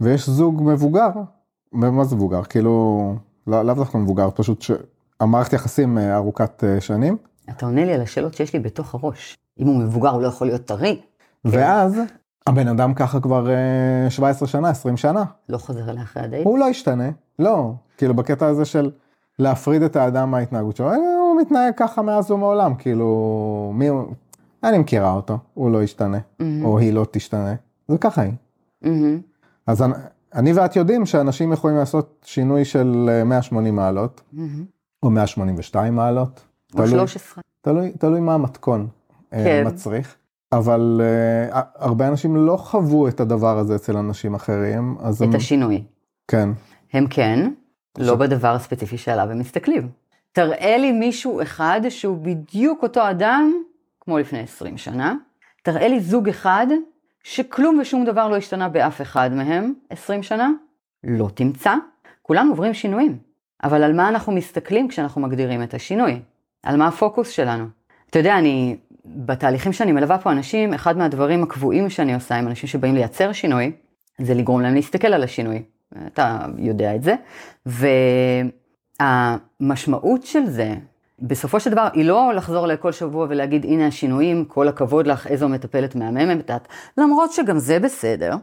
ויש 0.00 0.28
זוג 0.28 0.62
מבוגר, 0.64 1.08
מה 1.72 2.04
זה 2.04 2.16
מבוגר? 2.16 2.42
כאילו, 2.42 3.14
לא, 3.46 3.62
לאו 3.62 3.74
דווקא 3.74 3.98
מבוגר, 3.98 4.28
פשוט 4.34 4.64
המערכת 5.20 5.52
יחסים 5.52 5.98
אה, 5.98 6.16
ארוכת 6.16 6.64
אה, 6.64 6.80
שנים, 6.80 7.16
אתה 7.50 7.66
עונה 7.66 7.84
לי 7.84 7.94
על 7.94 8.00
השאלות 8.00 8.34
שיש 8.34 8.52
לי 8.52 8.58
בתוך 8.58 8.94
הראש. 8.94 9.36
אם 9.58 9.66
הוא 9.66 9.76
מבוגר 9.76 10.10
הוא 10.10 10.22
לא 10.22 10.26
יכול 10.26 10.46
להיות 10.46 10.64
טרי, 10.64 11.00
ואז 11.44 12.00
הבן 12.46 12.68
אדם 12.68 12.94
ככה 12.94 13.20
כבר 13.20 13.50
אה, 13.50 14.10
17 14.10 14.48
שנה, 14.48 14.68
20 14.68 14.96
שנה, 14.96 15.24
לא 15.48 15.58
חוזר 15.58 15.90
אליה 15.90 16.02
אחרי 16.02 16.22
הדייט. 16.22 16.46
הוא 16.46 16.58
לא 16.58 16.64
ישתנה, 16.64 17.08
לא, 17.38 17.72
כאילו 17.98 18.14
בקטע 18.14 18.46
הזה 18.46 18.64
של 18.64 18.90
להפריד 19.38 19.82
את 19.82 19.96
האדם 19.96 20.30
מההתנהגות 20.30 20.76
שלו, 20.76 20.90
אה, 20.90 20.96
הוא 20.96 21.40
מתנהג 21.40 21.72
ככה 21.76 22.02
מאז 22.02 22.30
ומעולם, 22.30 22.74
כאילו, 22.74 23.72
מי 23.74 23.88
אני 24.64 24.78
מכירה 24.78 25.12
אותו, 25.12 25.38
הוא 25.54 25.70
לא 25.70 25.82
ישתנה, 25.82 26.18
מהמם, 26.38 26.64
או 26.64 26.78
היא 26.78 26.92
לא 26.92 27.06
תשתנה, 27.10 27.54
זה 27.88 27.98
ככה 27.98 28.22
היא. 28.22 28.32
מהמם. 28.82 29.20
אז 29.66 29.82
אני- 29.82 29.92
אני 30.34 30.52
ואת 30.52 30.76
יודעים 30.76 31.06
שאנשים 31.06 31.52
יכולים 31.52 31.76
לעשות 31.76 32.24
שינוי 32.26 32.64
של 32.64 33.08
אה, 33.12 33.24
180 33.24 33.76
מעלות, 33.76 34.20
מהמם. 34.32 34.64
או 35.02 35.10
182 35.10 35.94
מעלות, 35.94 36.40
או 36.72 36.76
תלוי, 36.78 36.88
13. 36.90 37.42
תלוי, 37.60 37.92
תלוי 37.98 38.20
מה 38.20 38.34
המתכון 38.34 38.86
אה, 39.32 39.44
כן. 39.44 39.64
מצריך. 39.66 40.16
אבל 40.52 41.00
uh, 41.52 41.56
הרבה 41.74 42.08
אנשים 42.08 42.36
לא 42.36 42.56
חוו 42.56 43.08
את 43.08 43.20
הדבר 43.20 43.58
הזה 43.58 43.74
אצל 43.74 43.96
אנשים 43.96 44.34
אחרים, 44.34 44.96
אז 45.00 45.22
את 45.22 45.28
הם, 45.28 45.34
השינוי. 45.36 45.82
כן, 46.28 46.48
הם 46.92 47.06
כן, 47.10 47.50
לא 47.98 48.02
עכשיו- 48.02 48.18
בדבר 48.18 48.54
הספציפי 48.54 48.98
שעליו 48.98 49.30
הם 49.30 49.38
מסתכלים. 49.38 49.88
תראה 50.32 50.76
לי 50.78 50.92
מישהו 50.92 51.42
אחד 51.42 51.80
שהוא 51.88 52.18
בדיוק 52.22 52.82
אותו 52.82 53.10
אדם 53.10 53.52
כמו 54.06 54.18
לפני 54.18 54.40
20 54.40 54.78
שנה. 54.78 55.14
תראה 55.62 55.88
לי 55.88 56.00
זוג 56.00 56.28
אחד 56.28 56.66
שכלום 57.22 57.78
ושום 57.78 58.04
דבר 58.04 58.28
לא 58.28 58.36
השתנה 58.36 58.68
באף 58.68 59.00
אחד 59.02 59.30
מהם 59.32 59.74
20 59.90 60.22
שנה. 60.22 60.50
לא 61.04 61.28
תמצא. 61.34 61.74
כולם 62.22 62.48
עוברים 62.48 62.74
שינויים. 62.74 63.18
אבל 63.64 63.82
על 63.82 63.92
מה 63.92 64.08
אנחנו 64.08 64.32
מסתכלים 64.32 64.88
כשאנחנו 64.88 65.20
מגדירים 65.20 65.62
את 65.62 65.74
השינוי? 65.74 66.20
על 66.62 66.76
מה 66.76 66.88
הפוקוס 66.88 67.28
שלנו? 67.28 67.64
אתה 68.10 68.18
יודע, 68.18 68.38
אני, 68.38 68.76
בתהליכים 69.04 69.72
שאני 69.72 69.92
מלווה 69.92 70.18
פה 70.18 70.32
אנשים, 70.32 70.74
אחד 70.74 70.96
מהדברים 70.98 71.42
הקבועים 71.42 71.90
שאני 71.90 72.14
עושה 72.14 72.34
עם 72.34 72.46
אנשים 72.46 72.68
שבאים 72.68 72.94
לייצר 72.94 73.32
שינוי, 73.32 73.72
זה 74.18 74.34
לגרום 74.34 74.60
להם 74.60 74.74
להסתכל 74.74 75.08
על 75.08 75.22
השינוי. 75.22 75.62
אתה 76.06 76.46
יודע 76.58 76.94
את 76.94 77.02
זה. 77.02 77.14
והמשמעות 79.00 80.22
של 80.22 80.46
זה, 80.46 80.74
בסופו 81.18 81.60
של 81.60 81.70
דבר, 81.70 81.88
היא 81.92 82.04
לא 82.04 82.32
לחזור 82.34 82.66
לכל 82.66 82.92
שבוע 82.92 83.26
ולהגיד, 83.28 83.64
הנה 83.64 83.86
השינויים, 83.86 84.44
כל 84.44 84.68
הכבוד 84.68 85.06
לך, 85.06 85.26
איזו 85.26 85.48
מטפלת 85.48 85.94
מהממת 85.94 86.50
את, 86.50 86.68
למרות 86.98 87.32
שגם 87.32 87.58
זה 87.58 87.78
בסדר, 87.78 88.36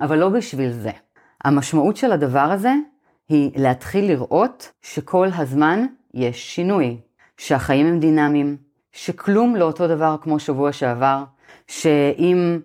אבל 0.00 0.18
לא 0.18 0.28
בשביל 0.28 0.72
זה. 0.72 0.90
המשמעות 1.44 1.96
של 1.96 2.12
הדבר 2.12 2.38
הזה 2.38 2.72
היא 3.28 3.50
להתחיל 3.56 4.04
לראות 4.08 4.72
שכל 4.82 5.28
הזמן 5.36 5.86
יש 6.14 6.54
שינוי, 6.54 7.00
שהחיים 7.36 7.86
הם 7.86 8.00
דינמיים, 8.00 8.56
שכלום 8.92 9.56
לא 9.56 9.64
אותו 9.64 9.88
דבר 9.88 10.16
כמו 10.20 10.38
שבוע 10.38 10.72
שעבר, 10.72 11.24
שאם 11.66 12.58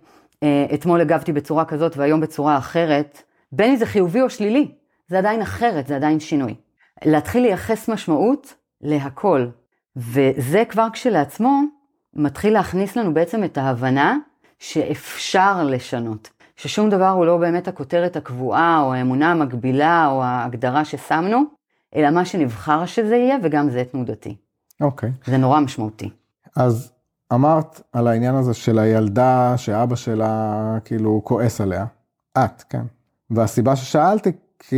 אה, 0.43 0.65
אתמול 0.73 1.01
הגבתי 1.01 1.33
בצורה 1.33 1.65
כזאת 1.65 1.97
והיום 1.97 2.21
בצורה 2.21 2.57
אחרת, 2.57 3.23
בין 3.51 3.69
אם 3.71 3.75
זה 3.75 3.85
חיובי 3.85 4.21
או 4.21 4.29
שלילי, 4.29 4.71
זה 5.07 5.17
עדיין 5.17 5.41
אחרת, 5.41 5.87
זה 5.87 5.95
עדיין 5.95 6.19
שינוי. 6.19 6.55
להתחיל 7.05 7.41
לייחס 7.43 7.89
משמעות 7.89 8.53
להכל, 8.83 9.47
וזה 9.95 10.63
כבר 10.69 10.87
כשלעצמו 10.93 11.61
מתחיל 12.13 12.53
להכניס 12.53 12.95
לנו 12.95 13.13
בעצם 13.13 13.43
את 13.43 13.57
ההבנה 13.57 14.17
שאפשר 14.59 15.63
לשנות, 15.63 16.29
ששום 16.55 16.89
דבר 16.89 17.09
הוא 17.09 17.25
לא 17.25 17.37
באמת 17.37 17.67
הכותרת 17.67 18.15
הקבועה 18.15 18.81
או 18.81 18.93
האמונה 18.93 19.31
המקבילה 19.31 20.07
או 20.07 20.23
ההגדרה 20.23 20.85
ששמנו, 20.85 21.43
אלא 21.95 22.09
מה 22.09 22.25
שנבחר 22.25 22.85
שזה 22.85 23.15
יהיה 23.15 23.37
וגם 23.43 23.69
זה 23.69 23.83
תנודתי. 23.91 24.35
אוקיי. 24.81 25.11
זה 25.25 25.37
נורא 25.37 25.59
משמעותי. 25.59 26.09
אז 26.55 26.91
אמרת 27.33 27.81
על 27.91 28.07
העניין 28.07 28.35
הזה 28.35 28.53
של 28.53 28.79
הילדה 28.79 29.53
שאבא 29.57 29.95
שלה 29.95 30.77
כאילו 30.85 31.21
כועס 31.23 31.61
עליה. 31.61 31.85
את, 32.37 32.63
כן. 32.69 32.83
והסיבה 33.29 33.75
ששאלתי, 33.75 34.31
כי 34.59 34.75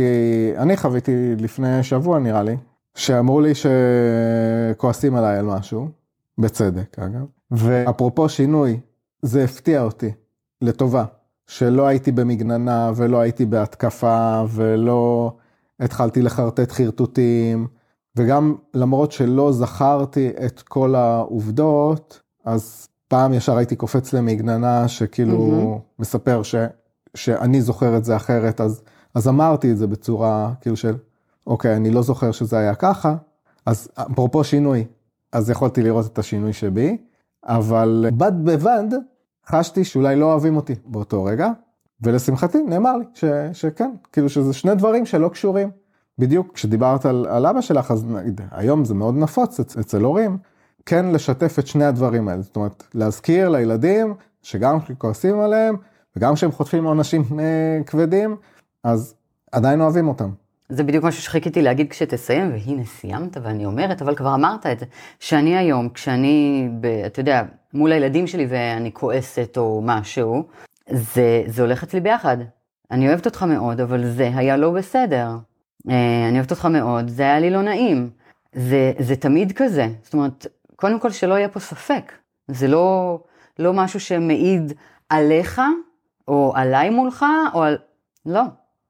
אני 0.56 0.76
חוויתי 0.76 1.34
לפני 1.38 1.82
שבוע 1.82 2.18
נראה 2.18 2.42
לי, 2.42 2.56
שאמרו 2.96 3.40
לי 3.40 3.52
שכועסים 3.54 5.14
עליי 5.14 5.38
על 5.38 5.46
משהו, 5.46 5.88
בצדק 6.38 6.98
אגב, 6.98 7.24
ואפרופו 7.50 8.28
שינוי, 8.28 8.80
זה 9.22 9.44
הפתיע 9.44 9.82
אותי, 9.82 10.10
לטובה, 10.62 11.04
שלא 11.46 11.86
הייתי 11.86 12.12
במגננה 12.12 12.92
ולא 12.96 13.20
הייתי 13.20 13.46
בהתקפה 13.46 14.44
ולא 14.50 15.32
התחלתי 15.80 16.22
לחרטט 16.22 16.72
חרטוטים, 16.72 17.66
וגם 18.16 18.54
למרות 18.74 19.12
שלא 19.12 19.52
זכרתי 19.52 20.30
את 20.46 20.62
כל 20.62 20.94
העובדות, 20.94 22.20
אז 22.44 22.88
פעם 23.08 23.32
ישר 23.32 23.56
הייתי 23.56 23.76
קופץ 23.76 24.12
למגננה 24.12 24.88
שכאילו 24.88 25.38
מהמם. 25.38 25.78
מספר 25.98 26.42
ש, 26.42 26.54
שאני 27.14 27.62
זוכר 27.62 27.96
את 27.96 28.04
זה 28.04 28.16
אחרת, 28.16 28.60
אז, 28.60 28.82
אז 29.14 29.28
אמרתי 29.28 29.72
את 29.72 29.76
זה 29.78 29.86
בצורה 29.86 30.52
כאילו 30.60 30.76
של, 30.76 30.96
אוקיי, 31.46 31.76
אני 31.76 31.90
לא 31.90 32.02
זוכר 32.02 32.32
שזה 32.32 32.58
היה 32.58 32.74
ככה, 32.74 33.16
אז 33.66 33.88
אפרופו 33.94 34.44
שינוי, 34.44 34.84
אז 35.32 35.50
יכולתי 35.50 35.82
לראות 35.82 36.06
את 36.06 36.18
השינוי 36.18 36.52
שבי, 36.52 36.96
אבל 37.44 38.06
בד 38.16 38.32
בבד 38.44 38.84
חשתי 39.46 39.84
שאולי 39.84 40.16
לא 40.16 40.32
אוהבים 40.32 40.56
אותי 40.56 40.74
באותו 40.86 41.24
רגע, 41.24 41.50
ולשמחתי 42.00 42.62
נאמר 42.62 42.96
לי 42.96 43.04
ש, 43.14 43.24
שכן, 43.52 43.90
כאילו 44.12 44.28
שזה 44.28 44.52
שני 44.52 44.74
דברים 44.74 45.06
שלא 45.06 45.28
קשורים. 45.28 45.70
בדיוק 46.18 46.54
כשדיברת 46.54 47.06
על, 47.06 47.26
על 47.30 47.46
אבא 47.46 47.60
שלך, 47.60 47.90
אז 47.90 48.04
נגיד, 48.04 48.40
היום 48.50 48.84
זה 48.84 48.94
מאוד 48.94 49.14
נפוץ 49.14 49.60
אצ, 49.60 49.76
אצל 49.76 50.02
הורים, 50.02 50.38
כן 50.86 51.06
לשתף 51.06 51.58
את 51.58 51.66
שני 51.66 51.84
הדברים 51.84 52.28
האלה, 52.28 52.42
זאת 52.42 52.56
אומרת, 52.56 52.84
להזכיר 52.94 53.48
לילדים 53.48 54.14
שגם 54.42 54.80
כשכועסים 54.80 55.40
עליהם, 55.40 55.76
וגם 56.16 56.34
כשהם 56.34 56.52
חוטפים 56.52 56.84
עונשים 56.84 57.22
אה, 57.40 57.84
כבדים, 57.86 58.36
אז 58.84 59.14
עדיין 59.52 59.80
אוהבים 59.80 60.08
אותם. 60.08 60.30
זה 60.68 60.84
בדיוק 60.84 61.04
משהו 61.04 61.22
שחיכיתי 61.22 61.62
להגיד 61.62 61.90
כשתסיים, 61.90 62.52
והנה 62.52 62.84
סיימת 62.84 63.36
ואני 63.42 63.66
אומרת, 63.66 64.02
אבל 64.02 64.14
כבר 64.14 64.34
אמרת 64.34 64.66
את 64.66 64.78
זה, 64.78 64.86
שאני 65.20 65.56
היום, 65.56 65.88
כשאני, 65.88 66.68
ב, 66.80 66.86
אתה 66.86 67.20
יודע, 67.20 67.42
מול 67.74 67.92
הילדים 67.92 68.26
שלי 68.26 68.46
ואני 68.48 68.92
כועסת 68.92 69.54
או 69.56 69.82
משהו, 69.84 70.44
זה, 70.90 71.42
זה 71.46 71.62
הולך 71.62 71.82
אצלי 71.82 72.00
ביחד. 72.00 72.36
אני 72.90 73.08
אוהבת 73.08 73.26
אותך 73.26 73.42
מאוד, 73.42 73.80
אבל 73.80 74.06
זה 74.06 74.30
היה 74.34 74.56
לא 74.56 74.70
בסדר. 74.70 75.28
אה, 75.90 76.28
אני 76.28 76.38
אוהבת 76.38 76.50
אותך 76.50 76.64
מאוד, 76.64 77.08
זה 77.08 77.22
היה 77.22 77.40
לי 77.40 77.50
לא 77.50 77.62
נעים. 77.62 78.10
זה, 78.52 78.92
זה 78.98 79.16
תמיד 79.16 79.52
כזה. 79.52 79.88
זאת 80.02 80.14
אומרת, 80.14 80.46
קודם 80.76 81.00
כל 81.00 81.10
שלא 81.10 81.34
יהיה 81.34 81.48
פה 81.48 81.60
ספק. 81.60 82.12
זה 82.48 82.68
לא, 82.68 83.18
לא 83.58 83.72
משהו 83.72 84.00
שמעיד 84.00 84.72
עליך, 85.08 85.60
או 86.28 86.52
עליי 86.56 86.90
מולך, 86.90 87.26
או 87.54 87.62
על... 87.62 87.78
לא, 88.26 88.42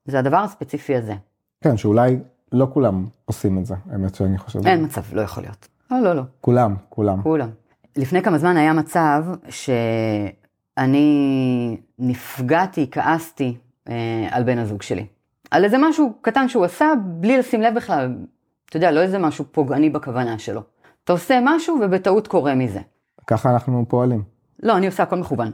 זה 0.05 0.19
הדבר 0.19 0.37
הספציפי 0.37 0.97
הזה. 0.97 1.15
כן, 1.61 1.77
שאולי 1.77 2.19
לא 2.53 2.69
כולם 2.73 3.07
עושים 3.25 3.59
את 3.59 3.67
זה, 3.67 3.75
האמת 3.91 4.15
שאני 4.15 4.39
חושב. 4.39 4.67
אין 4.67 4.85
מצב, 4.85 5.03
לא 5.13 5.21
יכול 5.21 5.43
להיות. 5.43 5.69
לא, 5.91 6.01
לא, 6.01 6.13
לא, 6.13 6.23
כולם, 6.41 6.75
כולם. 6.89 7.23
כולם. 7.23 7.49
לפני 7.97 8.23
כמה 8.23 8.39
זמן 8.39 8.57
היה 8.57 8.73
מצב 8.73 9.25
שאני 9.49 11.07
נפגעתי, 11.99 12.89
כעסתי 12.91 13.57
אה, 13.89 14.29
על 14.31 14.43
בן 14.43 14.59
הזוג 14.59 14.83
שלי. 14.83 15.07
על 15.51 15.65
איזה 15.65 15.77
משהו 15.81 16.13
קטן 16.23 16.49
שהוא 16.49 16.65
עשה, 16.65 16.93
בלי 17.05 17.39
לשים 17.39 17.63
לב 17.63 17.75
בכלל, 17.75 18.17
אתה 18.69 18.77
יודע, 18.77 18.91
לא 18.91 19.01
איזה 19.01 19.19
משהו 19.19 19.45
פוגעני 19.53 19.91
בכוונה 19.91 20.39
שלו. 20.39 20.63
אתה 21.05 21.13
עושה 21.13 21.39
משהו 21.43 21.79
ובטעות 21.83 22.29
קורה 22.29 22.55
מזה. 22.55 22.81
ככה 23.27 23.51
אנחנו 23.51 23.85
פועלים. 23.89 24.23
לא, 24.63 24.77
אני 24.77 24.87
עושה 24.87 25.03
הכל 25.03 25.17
מכוון. 25.17 25.53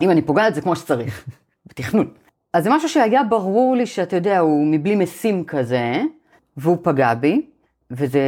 אם 0.00 0.10
אני 0.10 0.22
פוגעת 0.22 0.54
זה 0.54 0.60
כמו 0.60 0.76
שצריך, 0.76 1.24
בתכנון. 1.66 2.08
אז 2.54 2.64
זה 2.64 2.70
משהו 2.70 2.88
שהיה 2.88 3.22
ברור 3.22 3.76
לי 3.76 3.86
שאתה 3.86 4.16
יודע, 4.16 4.38
הוא 4.38 4.66
מבלי 4.66 4.96
משים 4.96 5.44
כזה, 5.44 6.02
והוא 6.56 6.78
פגע 6.82 7.14
בי, 7.14 7.46
וזה 7.90 8.20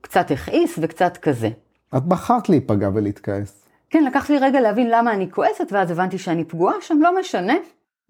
קצת 0.00 0.30
הכעיס 0.30 0.78
וקצת 0.82 1.16
כזה. 1.16 1.48
את 1.96 2.02
בחרת 2.02 2.48
להיפגע 2.48 2.90
ולהתכעס. 2.94 3.64
כן, 3.90 4.04
לקח 4.04 4.30
לי 4.30 4.38
רגע 4.38 4.60
להבין 4.60 4.90
למה 4.90 5.12
אני 5.12 5.30
כועסת, 5.30 5.72
ואז 5.72 5.90
הבנתי 5.90 6.18
שאני 6.18 6.44
פגועה 6.44 6.74
שם, 6.80 6.98
לא 7.02 7.20
משנה. 7.20 7.54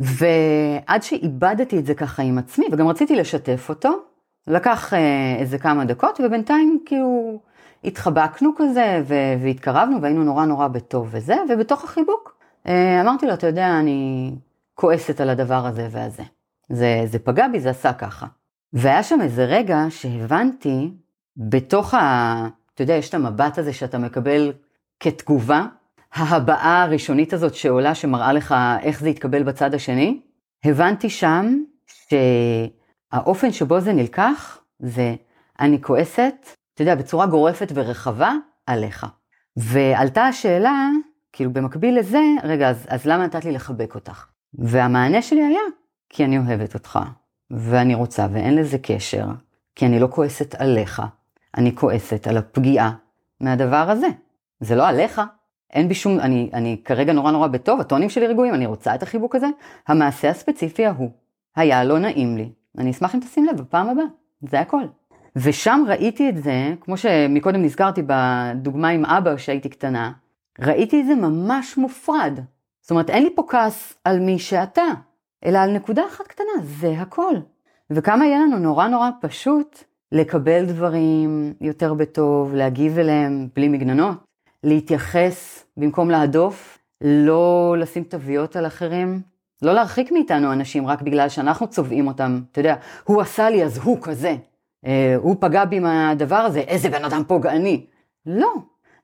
ועד 0.01 1.03
שאיבדתי 1.03 1.79
את 1.79 1.87
זה 1.87 1.95
ככה 1.95 2.23
עם 2.23 2.39
עצמי, 2.39 2.67
וגם 2.73 2.89
רציתי 2.89 3.17
לשתף 3.17 3.67
אותו, 3.69 3.91
לקח 4.47 4.95
אה, 4.95 5.37
איזה 5.39 5.59
כמה 5.59 5.85
דקות, 5.85 6.21
ובינתיים 6.25 6.79
כאילו 6.87 7.41
התחבקנו 7.85 8.51
כזה, 8.57 9.03
והתקרבנו, 9.43 10.03
והיינו 10.03 10.25
נורא 10.25 10.45
נורא 10.45 10.69
בטוב 10.69 11.09
וזה, 11.11 11.37
ובתוך 11.49 11.85
החיבוק 11.85 12.39
אה, 12.67 13.01
אמרתי 13.01 13.27
לו, 13.27 13.35
אתה 13.35 13.47
יודע, 13.47 13.79
אני 13.79 14.33
כועסת 14.81 15.21
על 15.21 15.31
הדבר 15.31 15.67
הזה 15.67 15.89
והזה. 15.91 16.23
זה, 16.69 17.03
זה 17.07 17.19
פגע 17.19 17.49
בי, 17.49 17.61
זה 17.61 17.71
עשה 17.71 17.93
ככה. 17.93 18.27
והיה 18.73 19.03
שם 19.03 19.21
איזה 19.21 19.45
רגע 19.45 19.85
שהבנתי, 19.91 20.91
בתוך 21.37 21.95
ה... 21.95 22.49
אתה 22.75 22.83
יודע, 22.83 22.95
יש 22.95 23.09
את 23.09 23.15
המבט 23.15 23.59
הזה 23.59 23.73
שאתה 23.73 23.99
מקבל 23.99 24.53
כתגובה, 25.01 25.67
ההבעה 26.13 26.83
הראשונית 26.83 27.33
הזאת 27.33 27.55
שעולה, 27.55 27.95
שמראה 27.95 28.33
לך 28.33 28.55
איך 28.83 29.01
זה 29.01 29.09
יתקבל 29.09 29.43
בצד 29.43 29.75
השני, 29.75 30.21
הבנתי 30.65 31.11
שם 31.11 31.63
שהאופן 31.87 33.53
שבו 33.53 33.81
זה 33.81 33.93
נלקח, 33.93 34.59
זה 34.79 35.15
אני 35.61 35.83
כועסת, 35.83 36.35
אתה 36.75 36.83
יודע, 36.83 36.95
בצורה 36.95 37.27
גורפת 37.27 37.69
ורחבה, 37.75 38.33
עליך. 38.67 39.07
ועלתה 39.57 40.23
השאלה, 40.23 40.89
כאילו 41.33 41.53
במקביל 41.53 41.99
לזה, 41.99 42.23
רגע, 42.45 42.71
אז, 42.71 42.87
אז 42.89 43.07
למה 43.07 43.27
נתת 43.27 43.45
לי 43.45 43.53
לחבק 43.53 43.95
אותך? 43.95 44.27
והמענה 44.55 45.23
שלי 45.23 45.45
היה, 45.45 45.61
כי 46.09 46.25
אני 46.25 46.39
אוהבת 46.39 46.75
אותך, 46.75 46.99
ואני 47.51 47.95
רוצה, 47.95 48.27
ואין 48.33 48.57
לזה 48.57 48.79
קשר, 48.79 49.27
כי 49.75 49.87
אני 49.87 50.01
לא 50.01 50.09
כועסת 50.11 50.55
עליך, 50.55 51.03
אני 51.57 51.77
כועסת 51.77 52.27
על 52.27 52.37
הפגיעה 52.37 52.93
מהדבר 53.41 53.91
הזה. 53.91 54.09
זה 54.61 54.77
לא 54.77 54.89
עליך, 54.89 55.21
אין 55.73 55.89
בי 55.89 55.95
שום, 55.95 56.21
אני, 56.21 56.51
אני 56.53 56.81
כרגע 56.85 57.13
נורא 57.13 57.31
נורא 57.31 57.47
בטוב, 57.47 57.81
הטונים 57.81 58.11
שלי 58.11 58.27
רגועים, 58.27 58.55
אני 58.55 58.67
רוצה 58.67 58.95
את 58.95 59.03
החיבוק 59.03 59.35
הזה. 59.35 59.47
המעשה 59.89 60.31
הספציפי 60.31 60.87
ההוא 60.87 61.11
היה 61.57 61.85
לא 61.85 61.99
נעים 61.99 62.37
לי. 62.37 62.53
אני 62.79 62.91
אשמח 62.91 63.15
אם 63.15 63.21
תשים 63.21 63.45
לב 63.45 63.57
בפעם 63.57 63.89
הבאה, 63.89 64.05
זה 64.43 64.61
הכל. 64.61 64.83
ושם 65.37 65.81
ראיתי 65.89 66.29
את 66.29 66.43
זה, 66.43 66.75
כמו 66.81 66.97
שמקודם 66.97 67.63
נזכרתי 67.63 68.03
בדוגמה 68.07 68.89
עם 68.89 69.05
אבא 69.05 69.37
שהייתי 69.37 69.69
קטנה, 69.69 70.13
ראיתי 70.61 71.01
את 71.01 71.07
זה 71.07 71.15
ממש 71.15 71.77
מופרד. 71.77 72.39
זאת 72.89 72.91
אומרת, 72.91 73.11
אין 73.11 73.23
לי 73.23 73.31
פה 73.35 73.45
כעס 73.49 73.95
על 74.05 74.21
מי 74.21 74.39
שאתה, 74.39 74.83
אלא 75.45 75.59
על 75.59 75.73
נקודה 75.73 76.07
אחת 76.07 76.27
קטנה, 76.27 76.63
זה 76.63 76.95
הכל. 76.99 77.35
וכמה 77.91 78.27
יהיה 78.27 78.39
לנו 78.39 78.59
נורא 78.59 78.89
נורא 78.89 79.11
פשוט 79.21 79.85
לקבל 80.13 80.67
דברים 80.67 81.55
יותר 81.61 81.95
בטוב, 81.95 82.55
להגיב 82.55 82.99
אליהם 82.99 83.49
בלי 83.55 83.69
מגננות, 83.69 84.17
להתייחס 84.65 85.65
במקום 85.77 86.11
להדוף, 86.11 86.79
לא 87.01 87.77
לשים 87.79 88.05
תוויות 88.05 88.57
על 88.57 88.67
אחרים, 88.67 89.21
לא 89.63 89.73
להרחיק 89.73 90.13
מאיתנו 90.13 90.53
אנשים 90.53 90.87
רק 90.87 91.03
בגלל 91.03 91.29
שאנחנו 91.29 91.69
צובעים 91.69 92.07
אותם. 92.07 92.41
אתה 92.53 92.61
יודע, 92.61 92.75
הוא 93.05 93.21
עשה 93.21 93.51
לי 93.51 93.65
אז 93.65 93.79
הוא 93.79 93.99
כזה. 94.03 94.37
אה, 94.87 95.15
הוא 95.17 95.37
פגע 95.41 95.65
בי 95.65 95.79
מהדבר 95.79 96.37
הזה, 96.37 96.61
איזה 96.61 96.89
בן 96.89 97.05
אדם 97.05 97.23
פוגעני. 97.27 97.87
לא, 98.27 98.53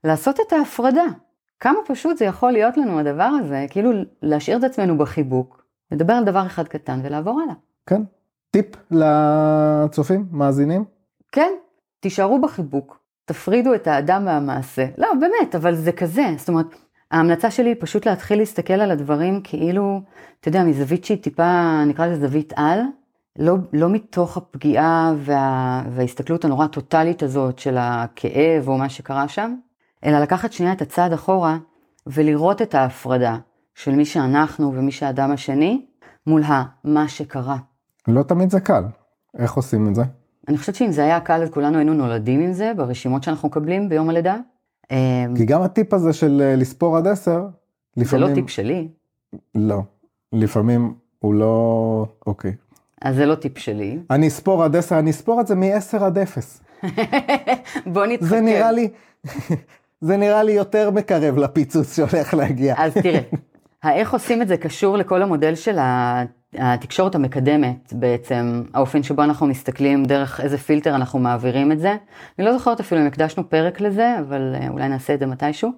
לעשות 0.04 0.40
את 0.40 0.52
ההפרדה. 0.52 1.04
כמה 1.64 1.78
פשוט 1.86 2.16
זה 2.16 2.24
יכול 2.24 2.52
להיות 2.52 2.76
לנו 2.76 2.98
הדבר 2.98 3.30
הזה, 3.40 3.66
כאילו 3.70 3.90
להשאיר 4.22 4.58
את 4.58 4.64
עצמנו 4.64 4.98
בחיבוק, 4.98 5.64
לדבר 5.90 6.12
על 6.12 6.24
דבר 6.24 6.46
אחד 6.46 6.68
קטן 6.68 7.00
ולעבור 7.04 7.40
הלאה. 7.40 7.54
כן. 7.86 8.02
טיפ 8.50 8.66
לצופים, 8.90 10.26
מאזינים? 10.30 10.84
כן, 11.32 11.52
תישארו 12.00 12.40
בחיבוק, 12.40 12.98
תפרידו 13.24 13.74
את 13.74 13.86
האדם 13.86 14.24
מהמעשה. 14.24 14.86
לא, 14.98 15.08
באמת, 15.20 15.54
אבל 15.54 15.74
זה 15.74 15.92
כזה. 15.92 16.24
זאת 16.36 16.48
אומרת, 16.48 16.66
ההמלצה 17.10 17.50
שלי 17.50 17.68
היא 17.68 17.76
פשוט 17.80 18.06
להתחיל 18.06 18.38
להסתכל 18.38 18.72
על 18.72 18.90
הדברים 18.90 19.40
כאילו, 19.44 20.00
אתה 20.40 20.48
יודע, 20.48 20.64
מזווית 20.64 21.04
שהיא 21.04 21.22
טיפה, 21.22 21.84
נקרא 21.86 22.06
לזה 22.06 22.26
זווית 22.26 22.52
על, 22.56 22.80
לא, 23.38 23.54
לא 23.72 23.88
מתוך 23.88 24.36
הפגיעה 24.36 25.14
וה, 25.16 25.82
וההסתכלות 25.90 26.44
הנורא 26.44 26.66
טוטאלית 26.66 27.22
הזאת 27.22 27.58
של 27.58 27.76
הכאב 27.78 28.68
או 28.68 28.78
מה 28.78 28.88
שקרה 28.88 29.28
שם, 29.28 29.54
אלא 30.04 30.18
לקחת 30.18 30.52
שנייה 30.52 30.72
את 30.72 30.82
הצעד 30.82 31.12
אחורה 31.12 31.58
ולראות 32.06 32.62
את 32.62 32.74
ההפרדה 32.74 33.38
של 33.74 33.94
מי 33.94 34.04
שאנחנו 34.04 34.74
ומי 34.74 34.92
שהאדם 34.92 35.30
השני 35.30 35.86
מול 36.26 36.42
מה 36.84 37.08
שקרה. 37.08 37.56
לא 38.08 38.22
תמיד 38.22 38.50
זה 38.50 38.60
קל. 38.60 38.84
איך 39.38 39.52
עושים 39.52 39.88
את 39.88 39.94
זה? 39.94 40.02
אני 40.48 40.58
חושבת 40.58 40.74
שאם 40.74 40.92
זה 40.92 41.04
היה 41.04 41.20
קל, 41.20 41.42
אז 41.42 41.50
כולנו 41.50 41.76
היינו 41.76 41.94
נולדים 41.94 42.40
עם 42.40 42.52
זה 42.52 42.72
ברשימות 42.76 43.22
שאנחנו 43.22 43.48
מקבלים 43.48 43.88
ביום 43.88 44.10
הלידה. 44.10 44.36
כי 45.36 45.44
גם 45.46 45.62
הטיפ 45.62 45.94
הזה 45.94 46.12
של 46.12 46.42
אה, 46.44 46.56
לספור 46.56 46.96
עד 46.96 47.06
עשר, 47.06 47.46
לפעמים... 47.96 48.26
זה 48.26 48.30
לא 48.30 48.34
טיפ 48.34 48.50
שלי. 48.50 48.88
לא. 49.54 49.82
לפעמים 50.32 50.94
הוא 51.18 51.34
לא... 51.34 52.06
אוקיי. 52.26 52.54
אז 53.02 53.16
זה 53.16 53.26
לא 53.26 53.34
טיפ 53.34 53.58
שלי. 53.58 53.98
אני 54.10 54.28
אספור 54.28 54.64
עד 54.64 54.76
עשר, 54.76 54.98
אני 54.98 55.10
אספור 55.10 55.40
את 55.40 55.46
זה 55.46 55.54
מ-10 55.54 56.04
עד 56.04 56.18
0. 56.18 56.60
בוא 57.92 58.06
נתחכם. 58.06 58.28
זה 58.28 58.40
נראה 58.40 58.72
לי, 58.72 58.88
זה 60.04 60.16
נראה 60.16 60.42
לי 60.42 60.52
יותר 60.52 60.90
מקרב 60.90 61.38
לפיצוץ 61.38 61.96
שהולך 61.96 62.34
להגיע. 62.34 62.74
אז 62.78 62.94
תראה, 62.94 63.20
האיך 63.82 64.12
עושים 64.12 64.42
את 64.42 64.48
זה 64.48 64.56
קשור 64.56 64.96
לכל 64.96 65.22
המודל 65.22 65.54
של 65.54 65.78
התקשורת 66.58 67.14
המקדמת 67.14 67.92
בעצם, 67.92 68.62
האופן 68.74 69.02
שבו 69.02 69.22
אנחנו 69.22 69.46
מסתכלים, 69.46 70.04
דרך 70.04 70.40
איזה 70.40 70.58
פילטר 70.58 70.94
אנחנו 70.94 71.18
מעבירים 71.18 71.72
את 71.72 71.80
זה. 71.80 71.96
אני 72.38 72.46
לא 72.46 72.58
זוכרת 72.58 72.80
אפילו 72.80 73.00
אם 73.00 73.06
הקדשנו 73.06 73.50
פרק 73.50 73.80
לזה, 73.80 74.18
אבל 74.18 74.54
אה, 74.54 74.68
אולי 74.68 74.88
נעשה 74.88 75.14
את 75.14 75.18
זה 75.18 75.26
מתישהו. 75.26 75.70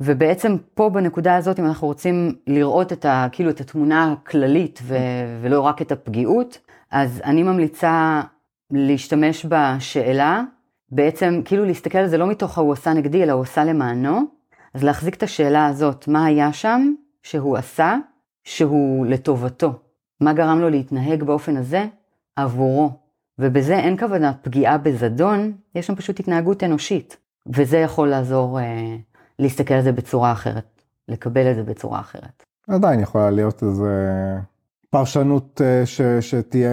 ובעצם 0.00 0.56
פה 0.74 0.90
בנקודה 0.90 1.36
הזאת, 1.36 1.58
אם 1.60 1.66
אנחנו 1.66 1.86
רוצים 1.86 2.34
לראות 2.46 2.92
את 2.92 3.04
ה, 3.04 3.26
כאילו 3.32 3.50
את 3.50 3.60
התמונה 3.60 4.12
הכללית 4.12 4.80
ו, 4.82 4.96
ולא 5.42 5.60
רק 5.60 5.82
את 5.82 5.92
הפגיעות, 5.92 6.58
אז 6.90 7.20
אני 7.24 7.42
ממליצה 7.42 8.22
להשתמש 8.70 9.46
בשאלה, 9.48 10.42
בעצם 10.94 11.40
כאילו 11.44 11.64
להסתכל 11.64 11.98
על 11.98 12.08
זה 12.08 12.18
לא 12.18 12.26
מתוך 12.26 12.58
ההוא 12.58 12.72
עשה 12.72 12.92
נגדי, 12.92 13.22
אלא 13.22 13.32
הוא 13.32 13.42
עשה 13.42 13.64
למענו, 13.64 14.20
אז 14.74 14.82
להחזיק 14.84 15.14
את 15.14 15.22
השאלה 15.22 15.66
הזאת, 15.66 16.08
מה 16.08 16.24
היה 16.24 16.52
שם 16.52 16.94
שהוא 17.22 17.56
עשה, 17.56 17.96
שהוא 18.44 19.06
לטובתו, 19.06 19.72
מה 20.20 20.32
גרם 20.32 20.60
לו 20.60 20.70
להתנהג 20.70 21.22
באופן 21.22 21.56
הזה 21.56 21.86
עבורו. 22.36 22.90
ובזה 23.38 23.78
אין 23.78 23.98
כוונה 23.98 24.32
פגיעה 24.42 24.78
בזדון, 24.78 25.52
יש 25.74 25.86
שם 25.86 25.94
פשוט 25.94 26.20
התנהגות 26.20 26.64
אנושית. 26.64 27.16
וזה 27.46 27.78
יכול 27.78 28.08
לעזור 28.08 28.60
אה, 28.60 28.96
להסתכל 29.38 29.74
על 29.74 29.82
זה 29.82 29.92
בצורה 29.92 30.32
אחרת, 30.32 30.82
לקבל 31.08 31.50
את 31.50 31.56
זה 31.56 31.62
בצורה 31.62 32.00
אחרת. 32.00 32.44
עדיין 32.68 33.00
יכולה 33.00 33.30
להיות 33.30 33.62
איזה 33.62 33.92
פרשנות 34.94 35.60
אה, 35.64 35.86
ש, 35.86 36.00
שתהיה 36.20 36.70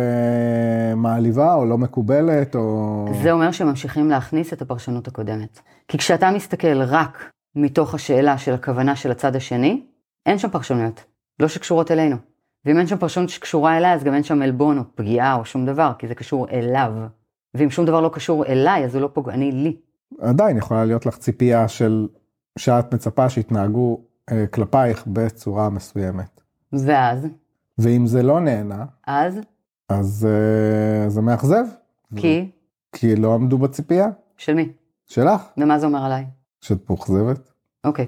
מעליבה 0.96 1.54
או 1.54 1.66
לא 1.66 1.78
מקובלת 1.78 2.56
או... 2.56 3.06
זה 3.24 3.32
אומר 3.32 3.52
שממשיכים 3.52 4.10
להכניס 4.10 4.54
את 4.54 4.62
הפרשנות 4.62 5.08
הקודמת. 5.08 5.60
כי 5.88 5.98
כשאתה 5.98 6.32
מסתכל 6.32 6.82
רק 6.82 7.32
מתוך 7.56 7.94
השאלה 7.94 8.38
של 8.38 8.54
הכוונה 8.54 8.96
של 8.96 9.12
הצד 9.12 9.36
השני, 9.36 9.84
אין 10.26 10.38
שם 10.38 10.50
פרשנויות, 10.50 11.04
לא 11.40 11.48
שקשורות 11.48 11.92
אלינו. 11.92 12.16
ואם 12.66 12.78
אין 12.78 12.88
שם 12.88 12.98
פרשנות 12.98 13.30
שקשורה 13.30 13.78
אליי, 13.78 13.94
אז 13.94 14.04
גם 14.04 14.14
אין 14.14 14.24
שם 14.24 14.42
עלבון 14.42 14.78
או 14.78 14.84
פגיעה 14.96 15.36
או 15.36 15.46
שום 15.46 15.66
דבר, 15.66 15.92
כי 16.00 16.08
זה 16.08 16.16
קשור 16.16 16.48
אליו. 16.50 16.94
ואם 17.54 17.70
שום 17.70 17.86
דבר 17.86 18.02
לא 18.02 18.10
קשור 18.14 18.46
אליי, 18.46 18.86
אז 18.86 18.96
הוא 18.96 19.02
לא 19.02 19.10
פוגעני 19.14 19.52
לי. 19.52 19.78
עדיין 20.20 20.58
יכולה 20.58 20.86
להיות 20.86 21.06
לך 21.06 21.18
ציפייה 21.18 21.68
של 21.68 22.08
שאת 22.60 22.94
מצפה 22.94 23.30
שיתנהגו 23.30 24.02
אה, 24.32 24.48
כלפייך 24.48 25.04
בצורה 25.08 25.70
מסוימת. 25.70 26.42
ואז? 26.74 27.28
ואם 27.82 28.08
זה 28.08 28.24
לא 28.24 28.40
נהנה, 28.40 28.86
אז? 29.08 29.40
אז 29.90 30.28
אה, 30.30 31.10
זה 31.10 31.22
מאכזב. 31.22 31.66
כי? 32.16 32.52
כי 32.92 33.16
לא 33.16 33.34
עמדו 33.34 33.58
בציפייה. 33.58 34.08
של 34.38 34.54
מי? 34.54 34.70
שלך. 35.08 35.42
ומה 35.58 35.80
זה 35.80 35.86
אומר 35.86 36.06
עליי? 36.06 36.26
שאת 36.62 36.90
מאוכזבת. 36.90 37.52
אוקיי. 37.84 38.08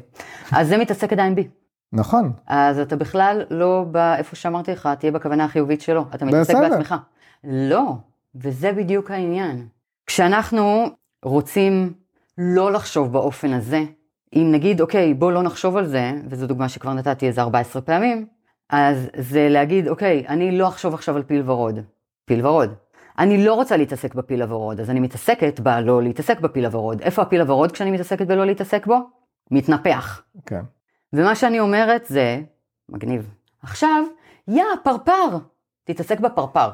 אז 0.52 0.68
זה 0.68 0.78
מתעסק 0.78 1.14
עדיין 1.14 1.36
בי. 1.36 1.48
נכון. 1.94 2.34
אז 2.48 2.80
אתה 2.80 2.96
בכלל 2.96 3.42
לא 3.50 3.86
באיפה 3.92 4.36
שאמרתי 4.36 4.72
לך, 4.72 4.90
תהיה 5.00 5.12
בכוונה 5.12 5.46
החיובית 5.46 5.82
שלו. 5.82 6.06
אתה 6.16 6.26
מתעסק 6.26 6.54
בסדר. 6.56 6.70
בעצמך. 6.70 6.96
לא, 7.44 7.96
וזה 8.36 8.72
בדיוק 8.72 9.12
העניין. 9.12 9.68
כשאנחנו 10.06 10.86
רוצים 11.26 11.94
לא 12.38 12.72
לחשוב 12.72 13.12
באופן 13.12 13.54
הזה, 13.54 13.84
אם 14.36 14.50
נגיד, 14.52 14.82
אוקיי, 14.82 15.14
בוא 15.14 15.32
לא 15.32 15.44
נחשוב 15.44 15.78
על 15.78 15.88
זה, 15.88 16.12
וזו 16.30 16.48
דוגמה 16.48 16.70
שכבר 16.70 16.94
נתתי 16.94 17.28
איזה 17.28 17.42
14 17.42 17.82
פעמים, 17.82 18.26
אז 18.76 19.10
זה 19.18 19.50
להגיד, 19.50 19.88
אוקיי, 19.88 20.26
אני 20.28 20.58
לא 20.58 20.68
אחשוב 20.68 20.94
עכשיו 20.94 21.16
על 21.16 21.24
פיל 21.24 21.42
ורוד. 21.46 21.80
פיל 22.26 22.46
ורוד. 22.46 22.74
אני 23.20 23.46
לא 23.46 23.54
רוצה 23.54 23.78
להתעסק 23.78 24.16
בפיל 24.16 24.42
הוורוד, 24.42 24.80
אז 24.80 24.90
אני 24.90 25.00
מתעסקת 25.00 25.60
בלא 25.60 26.04
להתעסק 26.04 26.40
בפיל 26.40 26.66
הוורוד. 26.66 27.02
איפה 27.02 27.22
הפיל 27.22 27.42
הוורוד 27.42 27.72
כשאני 27.72 27.92
מתעסקת 27.92 28.28
בלא 28.28 28.46
להתעסק 28.46 28.88
בו? 28.88 28.98
מתנפח. 29.52 30.22
כן. 30.46 30.62
ומה 31.14 31.36
שאני 31.36 31.60
אומרת 31.60 32.06
זה, 32.06 32.42
מגניב, 32.90 33.30
עכשיו, 33.64 34.04
יא, 34.48 34.64
פרפר, 34.84 35.38
תתעסק 35.84 36.20
בפרפר. 36.20 36.70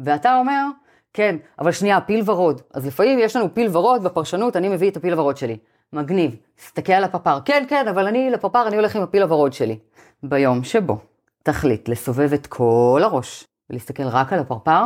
ואתה 0.00 0.38
אומר, 0.38 0.66
כן, 1.12 1.36
אבל 1.58 1.72
שנייה, 1.72 2.00
פיל 2.00 2.22
ורוד. 2.30 2.60
אז 2.74 2.86
לפעמים 2.86 3.18
יש 3.18 3.36
לנו 3.36 3.54
פיל 3.54 3.76
ורוד 3.76 4.02
בפרשנות, 4.02 4.56
אני 4.56 4.68
מביא 4.68 4.90
את 4.90 4.96
הפיל 4.96 5.12
הוורוד 5.12 5.36
שלי. 5.36 5.58
מגניב, 5.92 6.36
תסתכל 6.56 6.92
על 6.92 7.04
הפרפר. 7.04 7.38
כן, 7.44 7.64
כן, 7.68 7.88
אבל 7.88 8.06
אני 8.06 8.30
לפרפר, 8.30 8.68
אני 8.68 8.76
הולך 8.76 8.96
עם 8.96 9.02
הפיל 9.02 9.22
הוורוד 9.22 9.52
שלי. 9.52 9.78
ביום 10.22 10.64
שבו 10.64 11.11
תחליט 11.42 11.88
לסובב 11.88 12.32
את 12.32 12.46
כל 12.46 13.00
הראש 13.04 13.44
ולהסתכל 13.70 14.02
רק 14.02 14.32
על 14.32 14.38
הפרפר, 14.38 14.84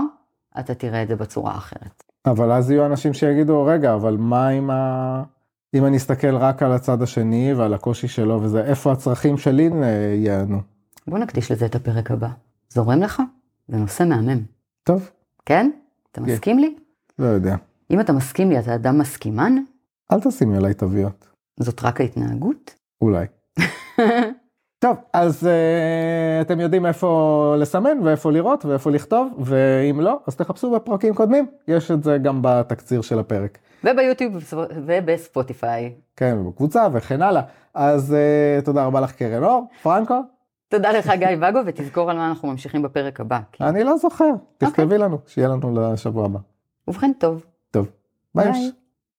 אתה 0.61 0.75
תראה 0.75 1.03
את 1.03 1.09
זה 1.09 1.17
בצורה 1.17 1.57
אחרת. 1.57 2.03
אבל 2.27 2.53
אז 2.53 2.71
יהיו 2.71 2.87
אנשים 2.87 3.15
שיגידו, 3.15 3.65
רגע, 3.65 3.95
אבל 3.95 4.17
מה 4.17 4.49
עם 4.49 4.71
ה... 4.71 5.23
אם 5.75 5.87
אני 5.87 5.97
אסתכל 5.97 6.37
רק 6.37 6.63
על 6.63 6.73
הצד 6.73 7.03
השני 7.03 7.55
ועל 7.55 7.75
הקושי 7.75 8.09
שלו 8.09 8.43
וזה, 8.43 8.65
איפה 8.65 8.93
הצרכים 8.93 9.39
שלי 9.39 9.71
אה, 9.83 10.15
ייענו? 10.15 10.61
בוא 11.07 11.19
נקדיש 11.19 11.53
לזה 11.53 11.67
את 11.67 11.75
הפרק 11.75 12.11
הבא. 12.11 12.29
זורם 12.69 13.01
לך? 13.01 13.23
זה 13.69 13.77
נושא 13.77 14.03
מהמם. 14.03 14.43
טוב, 14.83 15.11
כן? 15.47 15.71
אתה 16.13 16.21
כן. 16.21 16.27
מסכים 16.27 16.59
לי? 16.59 16.77
לא 17.19 17.27
יודע. 17.27 17.57
אם 17.91 18.01
אתה 18.01 18.13
מסכים 18.13 18.51
לי, 18.51 18.59
אתה 18.59 18.75
אדם 18.75 18.99
מסכימן? 18.99 19.55
אל 20.13 20.21
תשימי 20.21 20.57
עליי 20.57 20.75
תוויות. 20.75 21.29
זאת 21.61 21.85
רק 21.85 22.01
ההתנהגות? 22.01 22.75
אולי. 23.01 23.27
טוב, 24.87 24.97
אז 25.13 25.45
uh, 25.45 26.43
אתם 26.47 26.61
יודעים 26.61 26.87
איפה 26.87 27.55
לסמן 27.59 27.99
ואיפה 28.05 28.33
לראות 28.33 28.65
ואיפה 28.65 28.91
לכתוב, 28.91 29.29
ואם 29.39 30.01
לא, 30.01 30.21
אז 30.27 30.37
תחפשו 30.37 30.71
בפרקים 30.71 31.15
קודמים, 31.15 31.47
יש 31.69 31.91
את 31.91 32.03
זה 32.03 32.19
גם 32.19 32.39
בתקציר 32.43 33.03
של 33.03 33.19
הפרק. 33.19 33.59
וביוטיוב 33.85 34.35
ובספוטיפיי. 34.87 35.95
כן, 36.17 36.37
ובקבוצה 36.39 36.87
וכן 36.93 37.23
הלאה. 37.23 37.43
אז 37.75 38.15
uh, 38.15 38.65
תודה 38.65 38.85
רבה 38.85 39.01
לך 39.01 39.13
קרן 39.13 39.45
אור, 39.45 39.65
פרנקו. 39.83 40.21
תודה 40.69 40.93
לך 40.93 41.13
גיא 41.19 41.29
ואגו, 41.41 41.61
ותזכור 41.67 42.11
על 42.11 42.17
מה 42.17 42.29
אנחנו 42.29 42.49
ממשיכים 42.49 42.83
בפרק 42.83 43.21
הבא. 43.21 43.39
כי... 43.53 43.65
אני 43.65 43.85
לא 43.85 43.97
זוכר, 43.97 44.31
תכתבי 44.59 44.99
לנו, 44.99 45.19
שיהיה 45.27 45.49
לנו 45.49 45.93
לשבוע 45.93 46.25
הבא. 46.25 46.39
ובכן 46.89 47.13
טוב. 47.19 47.45
טוב, 47.71 47.89
ביי. 48.35 48.53
ביי. 48.53 48.71